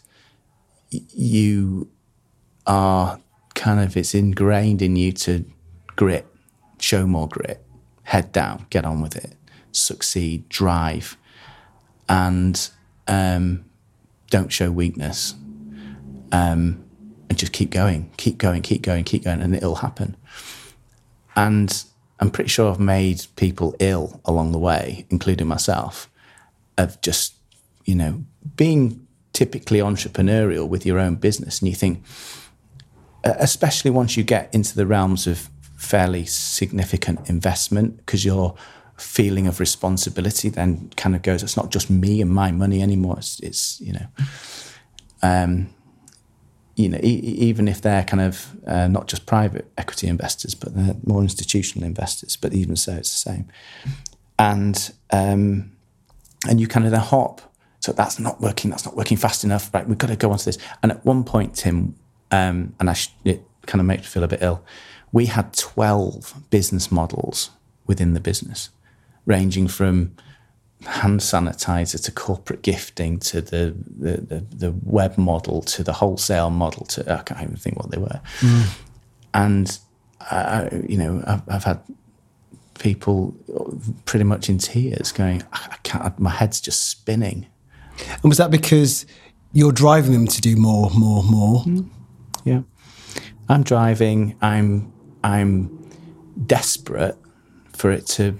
[0.90, 1.88] you
[2.66, 3.20] are
[3.54, 5.44] kind of it's ingrained in you to
[5.96, 6.26] grit,
[6.78, 7.64] show more grit,
[8.04, 9.34] head down, get on with it,
[9.72, 11.16] succeed, drive,
[12.08, 12.70] and
[13.06, 13.64] um,
[14.30, 15.34] don't show weakness.
[16.32, 16.84] Um,
[17.28, 20.16] and just keep going, keep going, keep going, keep going, and it'll happen.
[21.34, 21.84] And
[22.20, 26.10] I'm pretty sure I've made people ill along the way, including myself,
[26.78, 27.34] of just,
[27.84, 28.24] you know,
[28.56, 31.60] being typically entrepreneurial with your own business.
[31.60, 32.04] And you think,
[33.24, 38.54] especially once you get into the realms of fairly significant investment, because your
[38.96, 43.16] feeling of responsibility then kind of goes, it's not just me and my money anymore.
[43.18, 44.06] It's, it's you know,
[45.22, 45.68] um,
[46.76, 50.74] you know, e- even if they're kind of uh, not just private equity investors, but
[50.74, 52.36] they're more institutional investors.
[52.36, 53.48] But even so, it's the same.
[54.38, 55.72] And um,
[56.48, 57.40] and you kind of then hop.
[57.80, 58.70] So that's not working.
[58.70, 59.72] That's not working fast enough.
[59.72, 60.58] Right, we've got to go on to this.
[60.82, 61.94] And at one point, Tim,
[62.30, 64.64] um, and I sh- it kind of makes me feel a bit ill.
[65.12, 67.50] We had twelve business models
[67.86, 68.70] within the business,
[69.26, 70.16] ranging from
[70.84, 76.50] hand sanitizer to corporate gifting to the, the, the, the, web model to the wholesale
[76.50, 78.20] model to I can't even think what they were.
[78.40, 78.78] Mm.
[79.34, 79.78] And
[80.20, 81.80] I, you know, I've, I've, had
[82.78, 83.34] people
[84.04, 87.46] pretty much in tears going, I can't, my head's just spinning.
[88.22, 89.06] And was that because
[89.52, 91.64] you're driving them to do more, more, more?
[91.64, 91.88] Mm.
[92.44, 92.62] Yeah.
[93.48, 94.92] I'm driving, I'm,
[95.24, 95.90] I'm
[96.46, 97.16] desperate
[97.72, 98.38] for it to,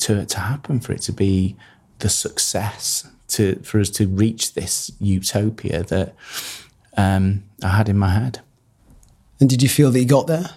[0.00, 1.56] to, to happen, for it to be
[1.98, 6.14] the success to for us to reach this utopia that
[6.96, 8.40] um, I had in my head.
[9.40, 10.50] And did you feel that you got there?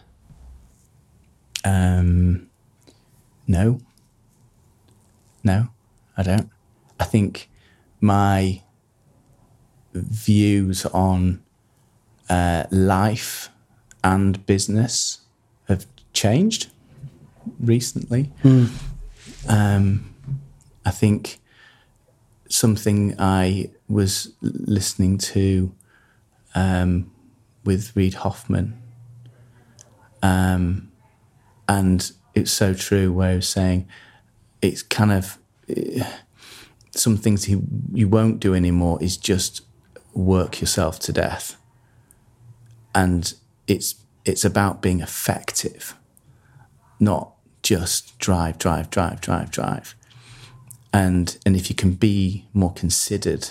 [1.63, 2.49] Um,
[3.47, 3.79] no,
[5.43, 5.69] no,
[6.17, 6.49] I don't.
[6.99, 7.49] I think
[8.01, 8.61] my
[9.93, 11.41] views on
[12.29, 13.49] uh, life
[14.03, 15.21] and business
[15.67, 16.69] have changed
[17.59, 18.31] recently.
[18.43, 18.69] Mm.
[19.47, 20.15] Um,
[20.85, 21.39] I think
[22.49, 25.73] something I was listening to
[26.53, 27.11] um,
[27.63, 28.81] with Reid Hoffman,
[30.21, 30.91] um,
[31.67, 33.11] and it's so true.
[33.11, 33.87] Where he was saying
[34.61, 35.37] it's kind of
[35.69, 36.03] uh,
[36.91, 37.61] some things he
[37.93, 39.61] you won't do anymore is just
[40.13, 41.57] work yourself to death,
[42.93, 43.33] and
[43.67, 45.95] it's it's about being effective,
[46.99, 47.34] not
[47.71, 49.95] just drive, drive, drive, drive, drive
[50.95, 53.49] and and if you can be more considered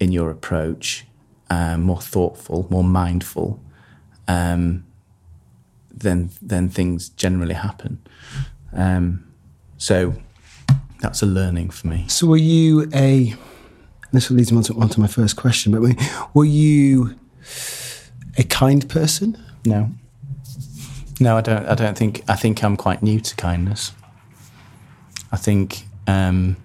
[0.00, 1.06] in your approach,
[1.48, 3.60] um, more thoughtful, more mindful,
[4.26, 4.84] um,
[5.94, 8.00] then then things generally happen.
[8.72, 9.32] Um,
[9.78, 10.14] so
[11.00, 12.06] that's a learning for me.
[12.08, 13.34] So were you a?
[14.12, 15.70] This leads me on to, on to my first question.
[15.70, 15.82] But
[16.34, 17.16] were you
[18.38, 19.40] a kind person?
[19.64, 19.90] No.
[21.18, 21.66] No, I don't.
[21.66, 22.22] I don't think.
[22.28, 23.92] I think I'm quite new to kindness.
[25.32, 26.56] I think um,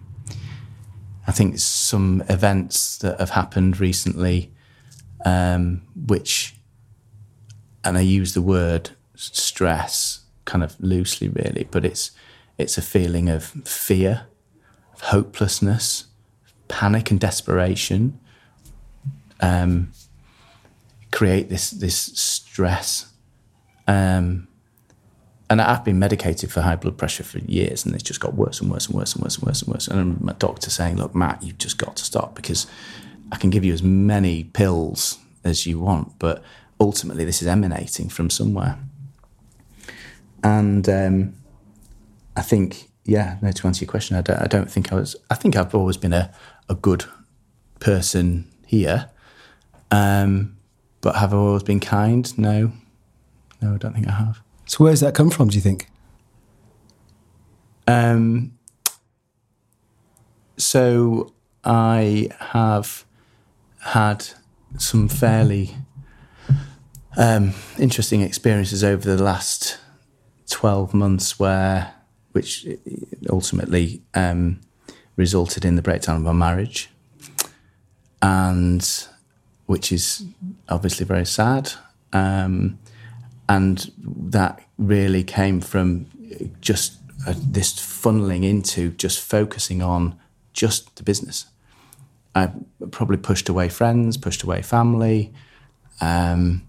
[1.26, 4.52] I think some events that have happened recently,
[5.26, 6.56] um, which,
[7.84, 12.12] and I use the word stress kind of loosely, really, but it's
[12.58, 14.28] it's a feeling of fear,
[14.94, 16.06] of hopelessness,
[16.68, 18.20] panic, and desperation.
[19.40, 19.94] Um,
[21.12, 23.11] create this this stress
[23.92, 24.48] um,
[25.50, 28.62] and I've been medicated for high blood pressure for years, and it's just got worse
[28.62, 29.88] and worse and worse and worse and worse and worse.
[29.90, 32.68] And my doctor saying, "Look, Matt, you've just got to stop because
[33.34, 36.42] I can give you as many pills as you want, but
[36.80, 38.80] ultimately this is emanating from somewhere."
[40.42, 41.34] And um,
[42.38, 43.52] I think, yeah, no.
[43.52, 45.18] To answer your question, I don't, I don't think I was.
[45.30, 46.34] I think I've always been a,
[46.70, 47.04] a good
[47.82, 49.10] person here,
[49.92, 50.56] um,
[51.02, 52.38] but have I always been kind?
[52.40, 52.72] No,
[53.62, 54.42] no, I don't think I have.
[54.66, 55.50] So where's that come from?
[55.50, 55.90] Do you think?
[57.88, 58.58] Um,
[60.58, 61.34] so
[61.64, 63.06] I have
[63.80, 64.28] had
[64.78, 65.76] some fairly
[67.18, 69.78] um, interesting experiences over the last
[70.50, 71.94] twelve months, where
[72.32, 72.66] which
[73.30, 74.62] ultimately um,
[75.18, 76.90] resulted in the breakdown of our marriage,
[78.22, 79.08] and
[79.66, 80.26] which is
[80.70, 81.74] obviously very sad.
[82.14, 82.80] Um,
[83.52, 86.06] and that really came from
[86.62, 90.18] just uh, this funneling into just focusing on
[90.54, 91.48] just the business.
[92.34, 92.52] I
[92.92, 95.34] probably pushed away friends, pushed away family.
[96.00, 96.62] Um,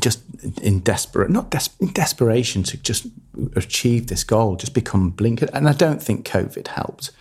[0.00, 0.20] just
[0.60, 3.06] in desperate, not des- in desperation to just
[3.54, 5.50] achieve this goal, just become blinkered.
[5.54, 7.12] And I don't think COVID helped.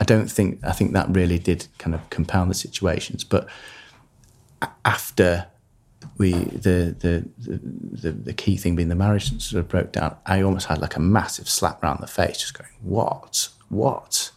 [0.00, 3.22] I don't think I think that really did kind of compound the situations.
[3.24, 3.48] But
[4.84, 5.46] after
[6.18, 10.42] we the the the, the key thing being the marriage sort of broke down, I
[10.42, 13.48] almost had like a massive slap around the face, just going, "What?
[13.68, 14.30] What?"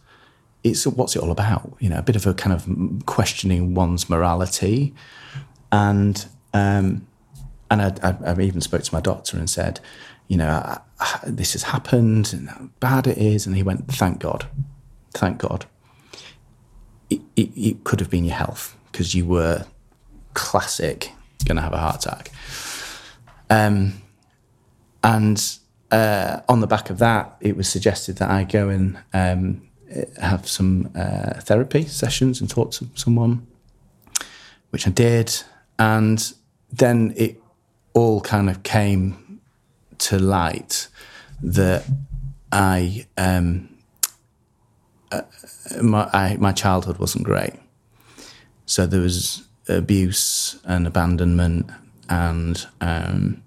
[0.64, 1.76] It's what's it all about?
[1.78, 4.94] You know, a bit of a kind of questioning one's morality,
[5.70, 7.06] and um,
[7.70, 9.80] and I, I, I, even spoke to my doctor and said,
[10.28, 13.46] you know, I, this has happened and how bad it is.
[13.46, 14.46] And he went, thank God,
[15.14, 15.66] thank God.
[17.10, 19.66] It, it, it could have been your health because you were
[20.34, 21.12] classic
[21.44, 22.30] going to have a heart attack.
[23.50, 24.02] Um,
[25.02, 25.58] and
[25.90, 29.62] uh, on the back of that, it was suggested that I go and um,
[30.20, 33.46] have some uh, therapy sessions and talk to someone,
[34.70, 35.42] which I did.
[35.78, 36.32] And
[36.72, 37.40] then it
[37.94, 39.40] all kind of came
[39.98, 40.88] to light
[41.42, 41.84] that
[42.50, 43.68] I, um,
[45.12, 45.22] uh,
[45.80, 47.54] my, I, my childhood wasn't great.
[48.66, 51.70] So there was abuse and abandonment,
[52.08, 53.42] and um,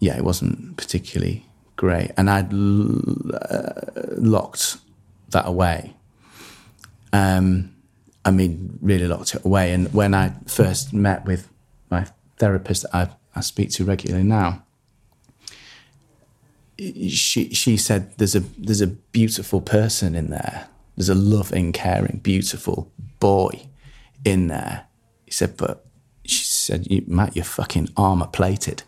[0.00, 1.46] yeah, it wasn't particularly
[1.76, 2.12] great.
[2.16, 3.72] And I'd l- uh,
[4.16, 4.78] locked
[5.30, 5.94] that away.
[7.12, 7.74] Um,
[8.24, 9.72] I mean, really locked it away.
[9.72, 11.48] And when I first met with
[11.90, 12.06] my
[12.38, 14.62] therapist that I I speak to regularly now,
[16.78, 20.68] she she said there's a there's a beautiful person in there.
[20.96, 23.66] There's a loving, caring, beautiful boy
[24.24, 24.86] in there.
[25.32, 25.86] He said, but
[26.26, 28.82] she said, Matt, you're fucking armor plated.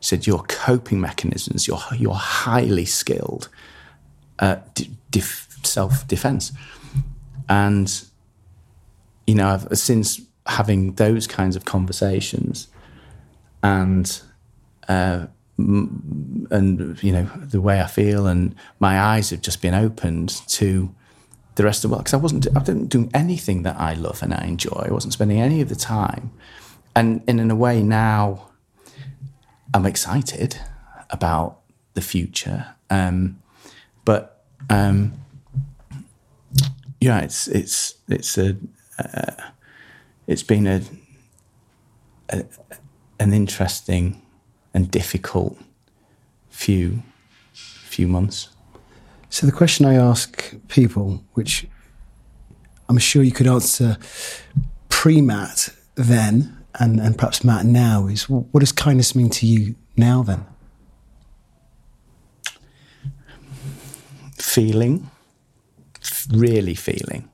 [0.00, 3.48] She said your coping mechanisms, you're you're highly skilled
[4.40, 4.80] at
[5.12, 6.50] def- self defense,
[7.48, 8.02] and
[9.28, 12.66] you know, I've, since having those kinds of conversations,
[13.62, 14.20] and
[14.88, 15.26] uh,
[15.58, 20.92] and you know the way I feel, and my eyes have just been opened to
[21.54, 24.22] the rest of the world because I wasn't I didn't do anything that I love
[24.22, 24.86] and I enjoy.
[24.88, 26.30] I wasn't spending any of the time,
[26.94, 28.50] and, and in a way now,
[29.74, 30.58] I'm excited
[31.10, 31.60] about
[31.94, 32.74] the future.
[32.90, 33.42] Um,
[34.04, 35.12] but um,
[37.00, 38.56] yeah, it's it's it's a
[38.98, 39.50] uh,
[40.26, 40.82] it's been a,
[42.28, 42.44] a
[43.18, 44.22] an interesting
[44.74, 45.58] and difficult
[46.50, 47.02] few
[47.52, 48.48] few months.
[49.32, 51.66] So the question I ask people, which
[52.90, 53.96] I'm sure you could answer
[54.90, 60.22] pre-Matt then, and, and perhaps Matt now, is what does kindness mean to you now
[60.22, 60.44] then?
[64.36, 65.10] Feeling,
[66.28, 67.26] really feeling,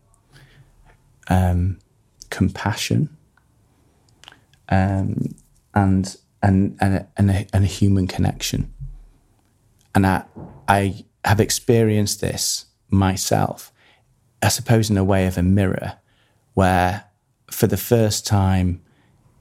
[1.28, 1.80] um,
[2.30, 3.09] compassion,
[4.68, 5.34] um,
[5.74, 8.72] and and and a, and a, and a human connection.
[9.96, 10.22] And I
[10.68, 13.72] I have experienced this myself,
[14.42, 15.98] I suppose, in a way of a mirror,
[16.54, 17.04] where
[17.50, 18.80] for the first time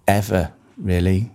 [0.08, 1.32] ever, really,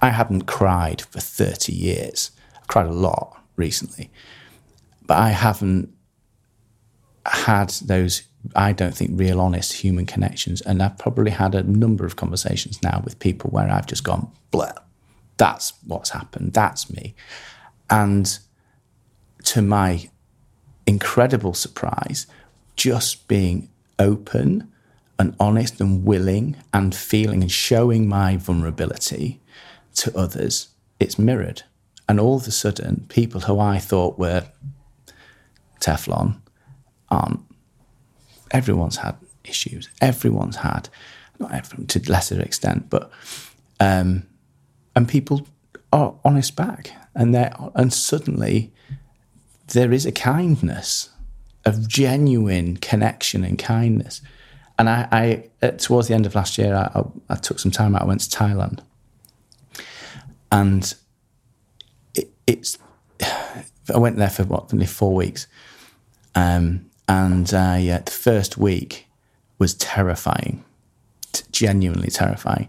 [0.00, 2.30] I hadn't cried for thirty years.
[2.56, 4.10] I cried a lot recently,
[5.06, 5.92] but I haven't
[7.26, 8.22] had those
[8.54, 10.60] I don't think, real, honest human connections.
[10.60, 14.30] And I've probably had a number of conversations now with people where I've just gone,
[14.50, 14.72] blah,
[15.36, 16.52] that's what's happened.
[16.52, 17.14] That's me.
[17.88, 18.38] And
[19.44, 20.08] to my
[20.86, 22.26] incredible surprise,
[22.76, 23.68] just being
[23.98, 24.70] open
[25.18, 29.40] and honest and willing and feeling and showing my vulnerability
[29.94, 30.68] to others,
[30.98, 31.62] it's mirrored.
[32.08, 34.44] And all of a sudden, people who I thought were
[35.80, 36.40] Teflon
[37.08, 37.40] aren't
[38.50, 39.88] everyone's had issues.
[40.00, 40.88] Everyone's had,
[41.38, 43.10] not everyone to lesser extent, but
[43.80, 44.26] um,
[44.96, 45.46] and people
[45.92, 48.72] are honest back, and they and suddenly
[49.68, 51.10] there is a kindness,
[51.64, 54.20] a genuine connection and kindness.
[54.78, 58.02] And I, I towards the end of last year, I, I, took some time out.
[58.02, 58.80] I went to Thailand,
[60.50, 60.94] and
[62.14, 62.76] it, it's
[63.94, 65.46] I went there for what nearly four weeks.
[66.34, 69.06] Um, and uh, yeah, the first week
[69.58, 70.64] was terrifying,
[71.32, 72.68] t- genuinely terrifying.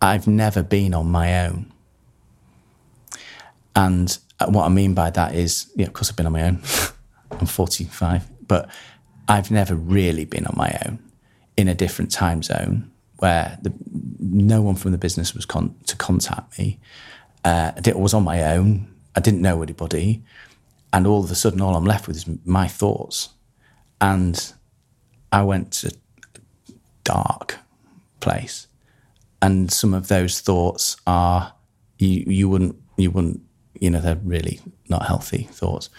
[0.00, 1.72] I've never been on my own.
[3.76, 4.16] And
[4.48, 6.62] what I mean by that is, yeah, of course, I've been on my own.
[7.30, 8.68] I'm 45, but
[9.28, 10.98] I've never really been on my own
[11.56, 13.72] in a different time zone where the,
[14.18, 16.78] no one from the business was con- to contact me.
[17.44, 18.92] Uh, I, was on my own.
[19.14, 20.22] I didn't know anybody.
[20.92, 23.30] And all of a sudden, all I'm left with is my thoughts
[24.00, 24.52] and
[25.32, 26.70] I went to a
[27.02, 27.58] dark
[28.20, 28.68] place
[29.44, 31.52] and some of those thoughts are
[31.98, 33.42] you you wouldn't you wouldn't
[33.80, 35.90] you know they're really not healthy thoughts.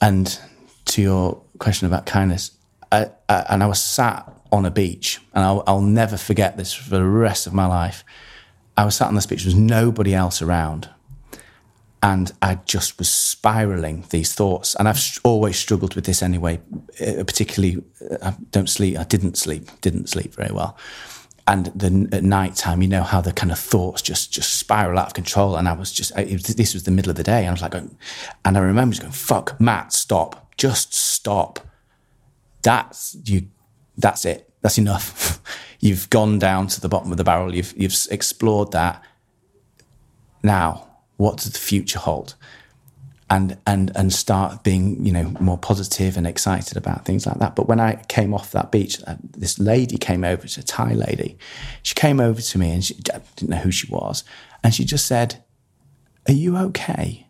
[0.00, 0.38] And
[0.86, 2.52] to your question about kindness,
[2.90, 6.72] I, I, and I was sat on a beach, and I'll, I'll never forget this
[6.72, 8.04] for the rest of my life.
[8.76, 10.88] I was sat on this beach, there was nobody else around.
[12.02, 14.74] And I just was spiraling these thoughts.
[14.74, 16.58] And I've always struggled with this anyway,
[16.98, 20.78] uh, particularly, uh, I don't sleep, I didn't sleep, didn't sleep very well.
[21.46, 24.98] And then at night time, you know how the kind of thoughts just just spiral
[24.98, 25.56] out of control.
[25.56, 27.40] And I was just, was, this was the middle of the day.
[27.40, 27.96] And I was like, going,
[28.44, 31.60] and I remember just going, fuck, Matt, stop, just stop.
[32.62, 33.48] That's you,
[33.96, 34.50] that's it.
[34.60, 35.40] That's enough.
[35.80, 37.54] you've gone down to the bottom of the barrel.
[37.54, 39.02] You've, you've explored that.
[40.42, 42.34] Now, what does the future hold?
[43.32, 47.54] And, and, and start being, you know, more positive and excited about things like that.
[47.54, 50.94] But when I came off that beach, uh, this lady came over, it's a Thai
[50.94, 51.38] lady.
[51.84, 54.24] She came over to me and she I didn't know who she was.
[54.64, 55.44] And she just said,
[56.26, 57.28] Are you okay?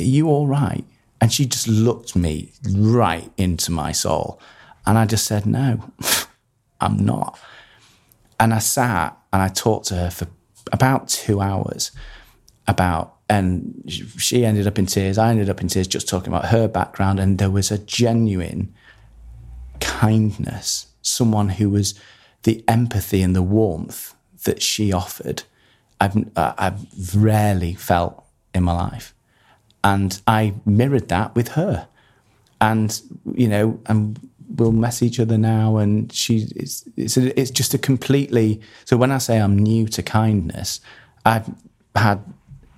[0.00, 0.84] Are you all right?
[1.20, 4.38] And she just looked me right into my soul.
[4.86, 5.92] And I just said, No,
[6.80, 7.38] I'm not.
[8.38, 10.26] And I sat and I talked to her for
[10.72, 11.92] about two hours
[12.66, 13.82] about, and
[14.18, 15.16] she ended up in tears.
[15.16, 17.18] I ended up in tears just talking about her background.
[17.18, 18.74] And there was a genuine
[19.80, 21.94] kindness, someone who was
[22.42, 24.14] the empathy and the warmth
[24.44, 25.44] that she offered.
[26.00, 29.14] I've, I've rarely felt in my life.
[29.82, 31.88] And I mirrored that with her.
[32.60, 33.00] And,
[33.34, 34.18] you know, and
[34.48, 35.78] we'll mess each other now.
[35.78, 40.80] And she, it's, it's just a completely, so when I say I'm new to kindness,
[41.24, 41.50] I've
[41.94, 42.22] had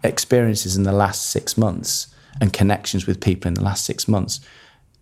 [0.02, 2.08] experiences in the last six months
[2.40, 4.40] and connections with people in the last six months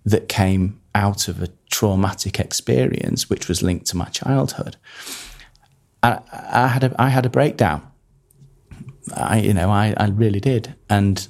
[0.04, 4.76] that came out of a traumatic experience, which was linked to my childhood.
[6.02, 7.90] I, I had a, I had a breakdown.
[9.14, 10.74] I, you know, I, I really did.
[10.88, 11.26] And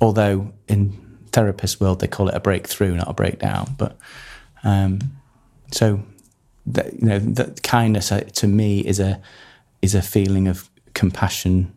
[0.00, 3.98] although in therapist world they call it a breakthrough, not a breakdown, but
[4.64, 5.00] um,
[5.70, 6.02] so
[6.66, 9.20] that, you know, that kindness uh, to me is a
[9.80, 11.74] is a feeling of compassion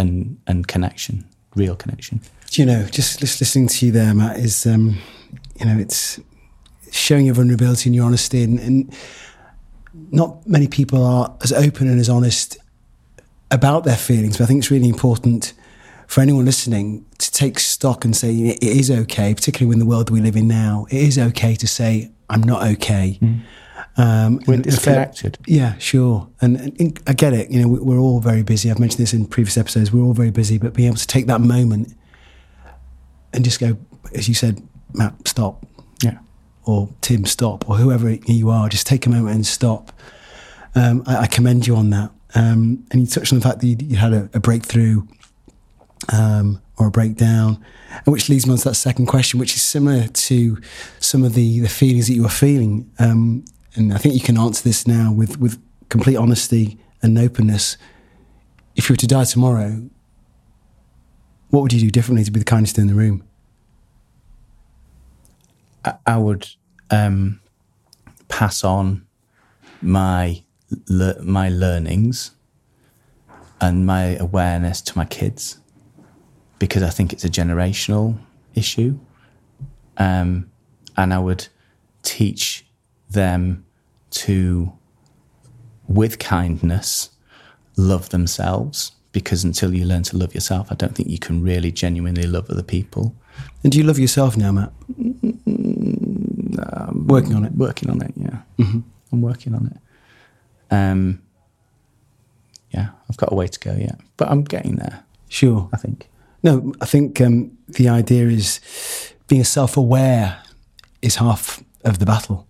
[0.00, 1.24] and and connection,
[1.54, 2.20] real connection.
[2.50, 4.98] Do you know, just, just listening to you there, Matt, is um,
[5.60, 6.18] you know, it's
[6.90, 8.96] showing your vulnerability and your honesty, and, and
[10.10, 12.58] not many people are as open and as honest
[13.52, 14.38] about their feelings.
[14.38, 15.52] But I think it's really important
[16.08, 20.10] for anyone listening to take stock and say it is okay, particularly in the world
[20.10, 20.86] we live in now.
[20.90, 23.18] It is okay to say I'm not okay.
[23.20, 23.40] Mm.
[23.96, 25.36] Um, we're disconnected.
[25.44, 26.28] Fair, yeah, sure.
[26.40, 27.50] And, and, I get it.
[27.50, 28.70] You know, we're all very busy.
[28.70, 29.92] I've mentioned this in previous episodes.
[29.92, 31.94] We're all very busy, but being able to take that moment
[33.32, 33.76] and just go,
[34.14, 34.62] as you said,
[34.94, 35.66] Matt, stop.
[36.02, 36.18] Yeah.
[36.64, 37.68] Or Tim, stop.
[37.68, 39.92] Or whoever you are, just take a moment and stop.
[40.74, 42.10] Um, I, I, commend you on that.
[42.34, 45.02] Um, and you touched on the fact that you, you had a, a breakthrough
[46.12, 49.62] um, or a breakdown, and which leads me on to that second question, which is
[49.62, 50.58] similar to
[50.98, 52.90] some of the the feelings that you were feeling.
[52.98, 55.60] Um, and I think you can answer this now with, with
[55.90, 57.76] complete honesty and openness.
[58.74, 59.88] If you were to die tomorrow,
[61.50, 63.22] what would you do differently to be the kindest in the room?
[65.84, 66.48] I, I would
[66.90, 67.40] um,
[68.28, 69.06] pass on
[69.82, 70.42] my
[70.88, 72.32] le- my learnings
[73.60, 75.59] and my awareness to my kids
[76.60, 78.16] because I think it's a generational
[78.54, 79.00] issue,
[79.96, 80.48] um,
[80.96, 81.48] and I would
[82.02, 82.64] teach
[83.10, 83.64] them
[84.10, 84.72] to,
[85.88, 87.10] with kindness,
[87.76, 88.92] love themselves.
[89.12, 92.48] Because until you learn to love yourself, I don't think you can really genuinely love
[92.48, 93.12] other people.
[93.64, 94.72] And do you love yourself now, Matt?
[96.62, 97.52] Um, working on it.
[97.54, 98.42] Working on it, yeah.
[98.58, 98.80] Mm-hmm.
[99.10, 99.78] I'm working on it.
[100.72, 101.22] Um,
[102.70, 105.02] yeah, I've got a way to go yet, but I'm getting there.
[105.28, 105.68] Sure.
[105.72, 106.09] I think.
[106.42, 108.60] No, I think um, the idea is
[109.28, 110.42] being self aware
[111.02, 112.46] is half of the battle.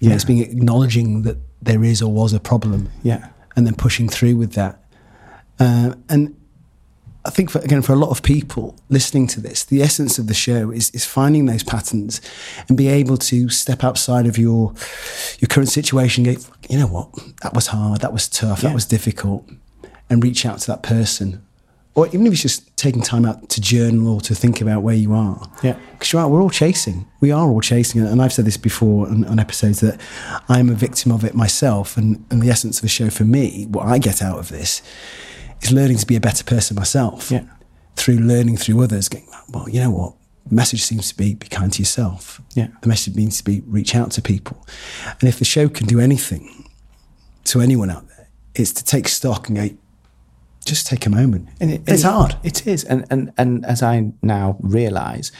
[0.00, 0.14] Yeah.
[0.14, 2.90] it's being acknowledging that there is or was a problem.
[3.02, 3.30] Yeah.
[3.56, 4.84] And then pushing through with that.
[5.58, 6.36] Uh, and
[7.24, 10.28] I think, for, again, for a lot of people listening to this, the essence of
[10.28, 12.20] the show is, is finding those patterns
[12.68, 14.72] and be able to step outside of your
[15.40, 16.24] your current situation.
[16.24, 16.34] Go,
[16.70, 17.12] you know what?
[17.42, 18.00] That was hard.
[18.00, 18.62] That was tough.
[18.62, 18.68] Yeah.
[18.68, 19.48] That was difficult.
[20.08, 21.44] And reach out to that person
[21.98, 24.94] or even if it's just taking time out to journal or to think about where
[24.94, 25.50] you are.
[25.64, 25.76] Yeah.
[25.90, 27.08] Because you are, we're all chasing.
[27.18, 28.00] We are all chasing.
[28.06, 30.00] And I've said this before on, on, episodes that
[30.48, 31.96] I'm a victim of it myself.
[31.96, 34.80] And, and the essence of the show for me, what I get out of this
[35.60, 37.32] is learning to be a better person myself.
[37.32, 37.46] Yeah.
[37.96, 40.14] Through learning through others, going, well, you know what?
[40.46, 42.40] The message seems to be be kind to yourself.
[42.54, 42.68] Yeah.
[42.80, 44.64] The message means to be reach out to people.
[45.20, 46.70] And if the show can do anything
[47.46, 49.76] to anyone out there, it's to take stock and go,
[50.68, 51.48] just take a moment.
[51.60, 52.36] And, it, it's it- hard.
[52.42, 55.32] It is, and and and as I now realise,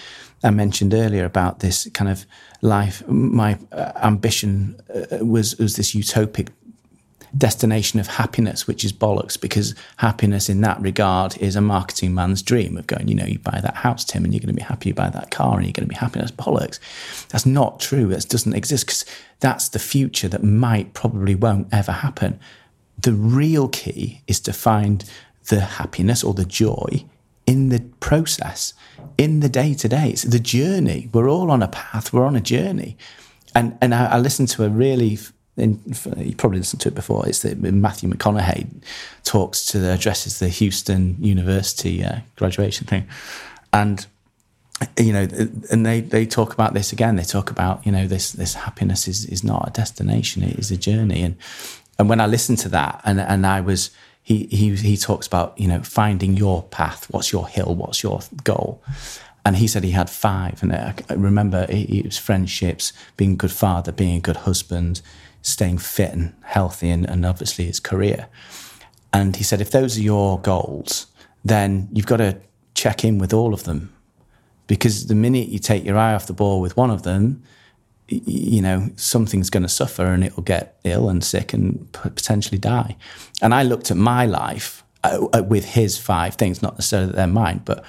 [0.43, 2.27] I mentioned earlier about this kind of
[2.63, 3.07] life.
[3.09, 6.49] My uh, ambition uh, was was this utopic
[7.37, 12.43] destination of happiness, which is bollocks because happiness in that regard is a marketing man's
[12.43, 14.63] dream of going, you know, you buy that house, Tim, and you're going to be
[14.63, 14.89] happy.
[14.89, 16.19] You buy that car, and you're going to be happy.
[16.21, 16.79] That's bollocks.
[17.29, 18.07] That's not true.
[18.09, 19.05] That doesn't exist because
[19.41, 22.41] that's the future that might probably won't ever happen.
[23.01, 25.05] The real key is to find
[25.49, 27.05] the happiness or the joy
[27.47, 28.75] in the process,
[29.17, 30.11] in the day to day.
[30.11, 31.09] It's the journey.
[31.13, 32.13] We're all on a path.
[32.13, 32.97] We're on a journey.
[33.55, 35.19] And and I, I listened to a really,
[35.57, 35.81] in,
[36.19, 37.27] you probably listened to it before.
[37.27, 38.67] It's that Matthew McConaughey
[39.25, 43.09] talks to the addresses the Houston University uh, graduation thing,
[43.73, 44.07] and
[44.99, 45.27] you know,
[45.71, 47.17] and they, they talk about this again.
[47.17, 50.71] They talk about you know this this happiness is is not a destination; it is
[50.71, 51.23] a journey.
[51.23, 51.37] And
[51.99, 53.91] and when I listened to that, and and I was
[54.23, 57.07] he he he talks about you know finding your path.
[57.11, 57.75] What's your hill?
[57.75, 58.83] What's your goal?
[59.45, 60.63] And he said he had five.
[60.63, 65.01] And I remember it was friendships, being a good father, being a good husband,
[65.41, 68.29] staying fit and healthy, and, and obviously his career.
[69.11, 71.07] And he said, if those are your goals,
[71.43, 72.37] then you've got to
[72.75, 73.91] check in with all of them
[74.67, 77.43] because the minute you take your eye off the ball with one of them,
[78.09, 82.97] you know something's going to suffer and it'll get ill and sick and potentially die.
[83.43, 87.27] And I looked at my life uh, uh, with his five things, not necessarily they're
[87.27, 87.85] mine, but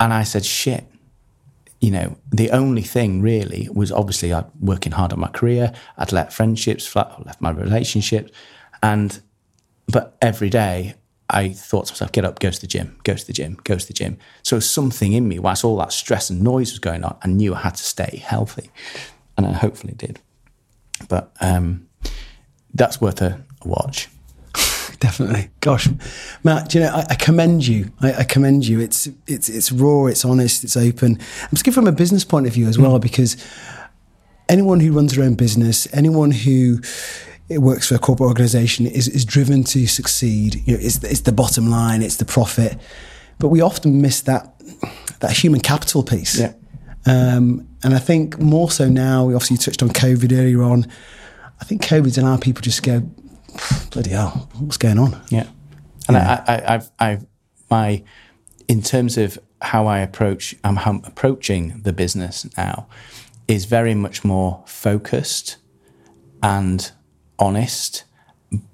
[0.00, 0.84] and I said, shit.
[1.80, 5.72] You know, the only thing really was obviously I'd working hard on my career.
[5.96, 8.32] I'd let friendships, flat, left my relationships,
[8.82, 9.20] and
[9.86, 10.96] but every day
[11.30, 13.76] I thought to myself, get up, go to the gym, go to the gym, go
[13.76, 14.18] to the gym.
[14.42, 17.54] So something in me, whilst all that stress and noise was going on, I knew
[17.54, 18.70] I had to stay healthy.
[19.38, 20.20] And I hopefully did.
[21.08, 21.88] But um,
[22.74, 24.08] that's worth a, a watch.
[25.00, 25.48] Definitely.
[25.60, 25.88] Gosh,
[26.42, 27.92] Matt, do you know, I, I commend you.
[28.00, 28.80] I, I commend you.
[28.80, 31.18] It's it's it's raw, it's honest, it's open.
[31.42, 33.36] I'm just from a business point of view as well, because
[34.48, 36.80] anyone who runs their own business, anyone who
[37.48, 40.56] works for a corporate organization is, is driven to succeed.
[40.66, 42.76] You know, it's, it's the bottom line, it's the profit.
[43.38, 44.54] But we often miss that
[45.20, 46.40] that human capital piece.
[46.40, 46.54] Yeah.
[47.06, 50.86] Um, and I think more so now, we obviously touched on COVID earlier on.
[51.60, 53.10] I think COVID's allowed people just to go,
[53.90, 55.20] bloody hell, what's going on?
[55.28, 55.46] Yeah.
[56.08, 57.26] And I, I, I've, I've,
[57.70, 58.02] my,
[58.66, 62.88] in terms of how I approach, I'm, how I'm approaching the business now
[63.46, 65.56] is very much more focused
[66.42, 66.90] and
[67.38, 68.04] honest,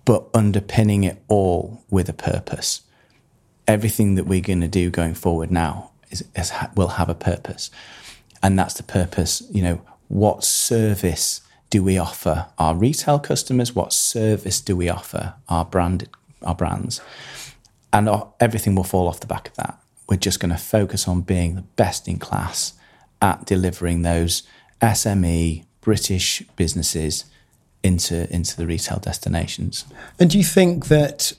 [0.04, 2.82] but underpinning it all with a purpose.
[3.66, 7.70] Everything that we're going to do going forward now is, is, will have a purpose.
[8.44, 11.40] And that's the purpose, you know, what service
[11.70, 13.74] do we offer our retail customers?
[13.74, 16.10] What service do we offer our brand,
[16.42, 17.00] our brands?
[17.90, 18.06] And
[18.38, 19.80] everything will fall off the back of that.
[20.10, 22.74] We're just going to focus on being the best in class
[23.22, 24.42] at delivering those
[24.82, 27.24] SME British businesses
[27.82, 29.86] into into the retail destinations.
[30.20, 31.32] And do you think that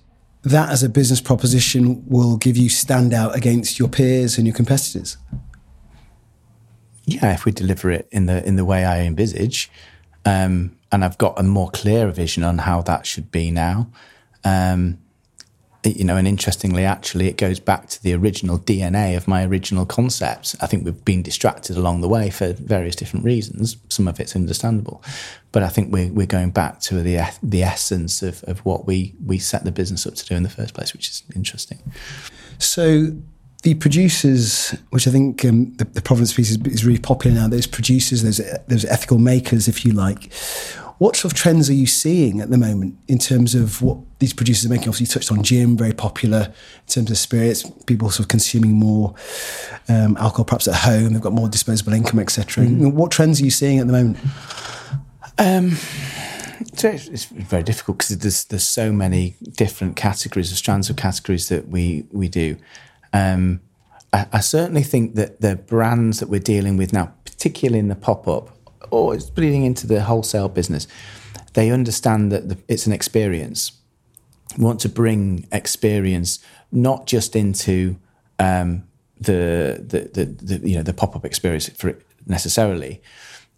[0.44, 4.56] that as a business proposition will give you stand out against your peers and your
[4.56, 5.18] competitors?
[7.06, 9.70] Yeah, if we deliver it in the in the way I envisage,
[10.26, 13.88] um, and I've got a more clearer vision on how that should be now.
[14.44, 15.00] Um,
[15.86, 19.86] you know, and interestingly, actually, it goes back to the original DNA of my original
[19.86, 20.56] concepts.
[20.62, 23.78] I think we've been distracted along the way for various different reasons.
[23.90, 25.04] Some of it's understandable,
[25.52, 29.14] but I think we're we're going back to the the essence of, of what we
[29.24, 31.80] we set the business up to do in the first place, which is interesting.
[32.58, 33.16] So
[33.66, 37.48] the producers, which I think um, the, the Providence piece is, is really popular now,
[37.48, 40.32] those producers, those those ethical makers, if you like.
[41.00, 44.34] What sort of trends are you seeing at the moment in terms of what these
[44.34, 44.88] producers are making?
[44.88, 46.54] Obviously, you touched on gin, very popular
[46.88, 47.68] in terms of spirits.
[47.88, 49.16] People sort of consuming more
[49.90, 51.14] um, alcohol, perhaps at home.
[51.14, 52.66] They've got more disposable income, etc.
[52.66, 54.18] What trends are you seeing at the moment?
[55.40, 55.72] Um,
[56.76, 60.98] so it's, it's very difficult because there's there's so many different categories, or strands of
[60.98, 62.58] categories that we we do.
[63.16, 63.62] Um,
[64.12, 67.96] I, I certainly think that the brands that we're dealing with now, particularly in the
[67.96, 68.50] pop up,
[68.92, 70.86] or it's bleeding into the wholesale business,
[71.54, 73.72] they understand that the, it's an experience.
[74.58, 76.40] We want to bring experience
[76.72, 77.98] not just into
[78.38, 78.84] um,
[79.18, 81.98] the, the, the the you know the pop up experience for
[82.28, 83.02] necessarily,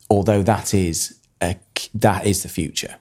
[0.08, 1.58] although that is a,
[1.96, 2.98] that is the future,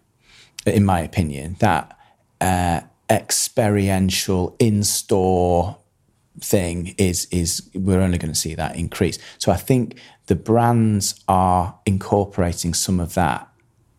[0.65, 1.57] in my opinion.
[1.59, 1.99] That
[2.41, 2.81] uh,
[3.11, 5.77] experiential in store
[6.41, 9.19] thing is is we're only going to see that increase.
[9.39, 13.49] So I think the brands are incorporating some of that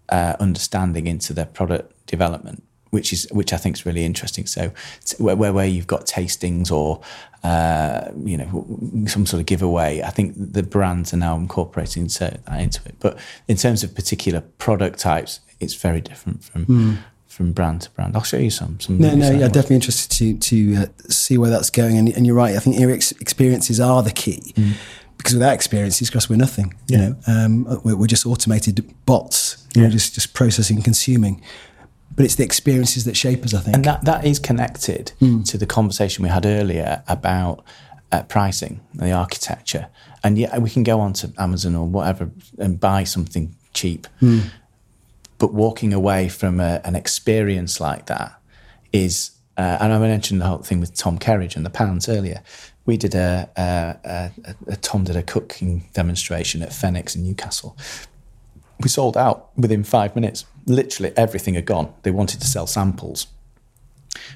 [0.10, 4.46] uh, understanding into their product development, which is which I think is really interesting.
[4.46, 4.72] So
[5.18, 7.02] where where, you've got tastings or
[7.44, 12.42] uh, you know some sort of giveaway, I think the brands are now incorporating that
[12.60, 12.96] into it.
[13.00, 13.18] But
[13.48, 16.66] in terms of particular product types, it's very different from.
[16.66, 16.98] Mm.
[17.28, 18.80] From brand to brand, I'll show you some.
[18.80, 21.98] some no, no, yeah, I'm definitely interested to to uh, see where that's going.
[21.98, 22.56] And, and, you're right.
[22.56, 22.78] I think
[23.22, 24.54] experiences are the key.
[24.56, 24.74] Mm
[25.18, 26.76] because without experiences, because we're nothing.
[26.86, 26.98] Yeah.
[26.98, 29.68] You know, um, we're, we're, just automated bots.
[29.74, 29.88] You yeah.
[29.88, 31.42] know, just just processing, consuming
[32.18, 33.76] but it's the experiences that shape us, I think.
[33.76, 35.46] And that, that is connected mm.
[35.46, 37.64] to the conversation we had earlier about
[38.12, 39.88] uh, pricing, the architecture.
[40.24, 44.08] And yeah, we can go on to Amazon or whatever and buy something cheap.
[44.20, 44.50] Mm.
[45.38, 48.40] But walking away from a, an experience like that
[48.92, 52.42] is, uh, and I mentioned the whole thing with Tom Kerridge and the pounds earlier.
[52.86, 54.32] We did a, a,
[54.68, 57.78] a, Tom did a cooking demonstration at Fenwick in Newcastle.
[58.80, 61.94] We sold out within five minutes literally everything had gone.
[62.04, 63.28] They wanted to sell samples.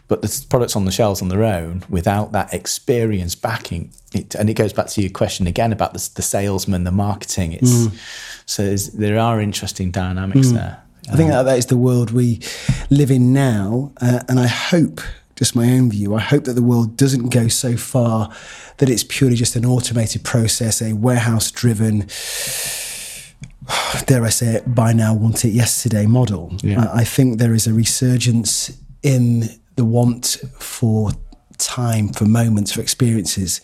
[0.08, 4.50] But the products on the shelves on their own, without that experience backing it, and
[4.50, 7.54] it goes back to your question again about the, the salesman, the marketing.
[7.54, 7.94] It's mm.
[8.46, 10.54] so there are interesting dynamics mm.
[10.54, 10.82] there.
[11.10, 12.40] I think that that is the world we
[12.90, 15.02] live in now, uh, and I hope,
[15.36, 18.32] just my own view, I hope that the world doesn't go so far
[18.78, 22.08] that it's purely just an automated process, a warehouse-driven
[24.06, 26.54] dare I say it, buy now, want it yesterday model.
[26.62, 26.86] Yeah.
[26.86, 31.12] I, I think there is a resurgence in the want for
[31.58, 33.62] time, for moments, for experiences,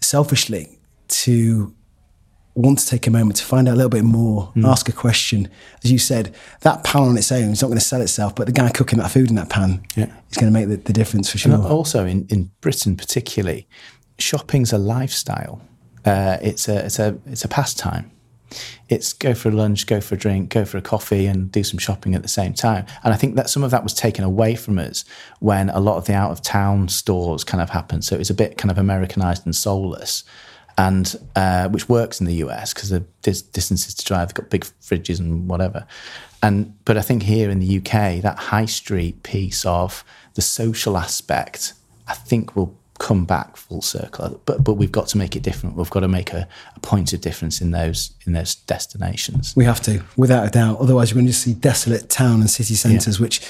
[0.00, 1.74] selfishly to
[2.60, 4.66] want to take a moment to find out a little bit more, mm.
[4.66, 5.48] ask a question.
[5.84, 8.46] As you said, that pan on its own is not going to sell itself, but
[8.46, 10.12] the guy cooking that food in that pan yeah.
[10.30, 11.54] is going to make the, the difference for sure.
[11.54, 13.68] And also in, in Britain, particularly,
[14.18, 15.62] shopping's a lifestyle.
[16.04, 18.10] Uh, it's a it's a it's a pastime
[18.88, 21.62] it's go for a lunch, go for a drink, go for a coffee, and do
[21.62, 22.86] some shopping at the same time.
[23.04, 25.04] And I think that some of that was taken away from us
[25.38, 28.04] when a lot of the out of town stores kind of happened.
[28.04, 30.24] So it was a bit kind of Americanized and soulless.
[30.80, 34.48] And uh, which works in the US because the dis- distances to drive, they've got
[34.48, 35.86] big fridges and whatever.
[36.42, 40.04] And but I think here in the UK, that high street piece of
[40.34, 41.74] the social aspect,
[42.08, 44.40] I think will come back full circle.
[44.46, 45.76] But but we've got to make it different.
[45.76, 49.54] We've got to make a, a, point of difference in those in those destinations.
[49.54, 50.78] We have to, without a doubt.
[50.80, 53.22] Otherwise, we're going to see desolate town and city centres, yeah.
[53.22, 53.46] which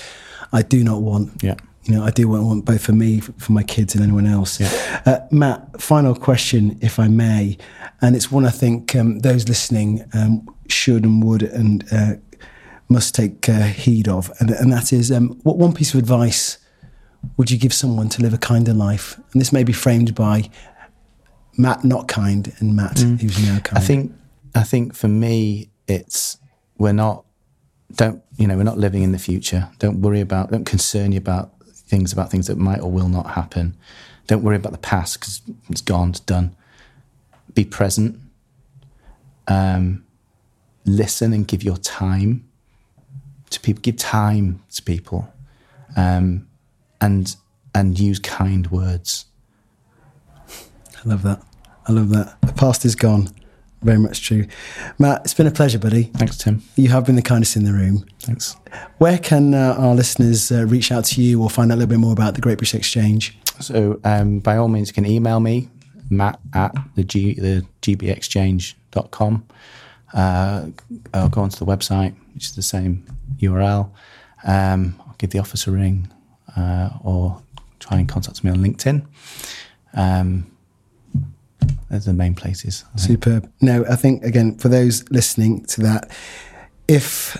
[0.52, 1.42] I do not want.
[1.42, 1.56] Yeah.
[1.84, 4.60] You know, I do want, want both for me, for my kids, and anyone else.
[4.60, 5.02] Yeah.
[5.06, 7.56] Uh, Matt, final question, if I may,
[8.02, 12.14] and it's one I think um, those listening um, should and would and uh,
[12.88, 16.58] must take uh, heed of, and, and that is, um, what one piece of advice
[17.36, 19.18] would you give someone to live a kinder life?
[19.32, 20.50] And this may be framed by
[21.56, 23.20] Matt not kind and Matt mm.
[23.20, 23.78] who's now kind.
[23.78, 24.12] I think
[24.54, 26.38] I think for me it's
[26.78, 27.24] we're not
[27.92, 29.68] don't you know we're not living in the future.
[29.78, 31.52] Don't worry about don't concern you about
[31.90, 33.76] things about things that might or will not happen.
[34.26, 36.54] Don't worry about the past because it's gone, it's done.
[37.52, 38.18] Be present.
[39.48, 40.04] Um,
[40.86, 42.48] listen and give your time
[43.50, 43.80] to people.
[43.82, 45.32] Give time to people.
[45.96, 46.46] Um,
[47.00, 47.34] and
[47.74, 49.26] and use kind words.
[50.48, 51.42] I love that.
[51.86, 52.40] I love that.
[52.42, 53.28] The past is gone.
[53.82, 54.46] Very much true.
[54.98, 56.04] Matt, it's been a pleasure, buddy.
[56.04, 56.62] Thanks, Tim.
[56.76, 58.04] You have been the kindest in the room.
[58.20, 58.56] Thanks.
[58.98, 61.88] Where can uh, our listeners uh, reach out to you or find out a little
[61.88, 63.38] bit more about the Great British Exchange?
[63.60, 65.70] So, um, by all means, you can email me,
[66.10, 69.46] matt at the, G, the gbexchange.com.
[70.12, 70.66] Uh,
[71.14, 73.06] I'll go onto the website, which is the same
[73.38, 73.90] URL.
[74.44, 76.10] Um, I'll give the office a ring
[76.56, 77.40] uh, or
[77.78, 79.06] try and contact me on LinkedIn.
[79.94, 80.49] Um,
[81.90, 82.84] those are the main places.
[82.96, 83.50] Superb.
[83.60, 86.10] No, I think, again, for those listening to that,
[86.86, 87.36] if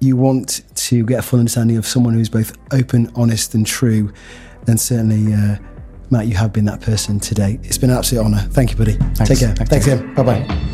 [0.00, 4.12] you want to get a full understanding of someone who's both open, honest, and true,
[4.66, 5.56] then certainly, uh,
[6.10, 7.58] Matt, you have been that person today.
[7.62, 8.46] It's been an absolute honour.
[8.50, 8.92] Thank you, buddy.
[8.92, 9.28] Thanks.
[9.28, 9.54] Take care.
[9.54, 10.14] Thanks, Thanks again.
[10.14, 10.73] Bye bye.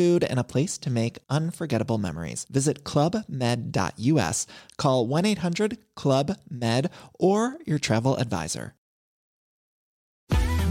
[0.01, 2.45] food, and a place to make unforgettable memories.
[2.49, 4.47] Visit clubmed.us,
[4.77, 6.89] call 1 800 Club Med,
[7.19, 8.73] or your travel advisor.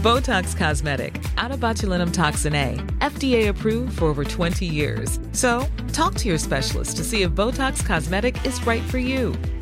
[0.01, 5.19] Botox Cosmetic, onabotulinumtoxinA, FDA approved for over 20 years.
[5.31, 9.35] So, talk to your specialist to see if Botox Cosmetic is right for you.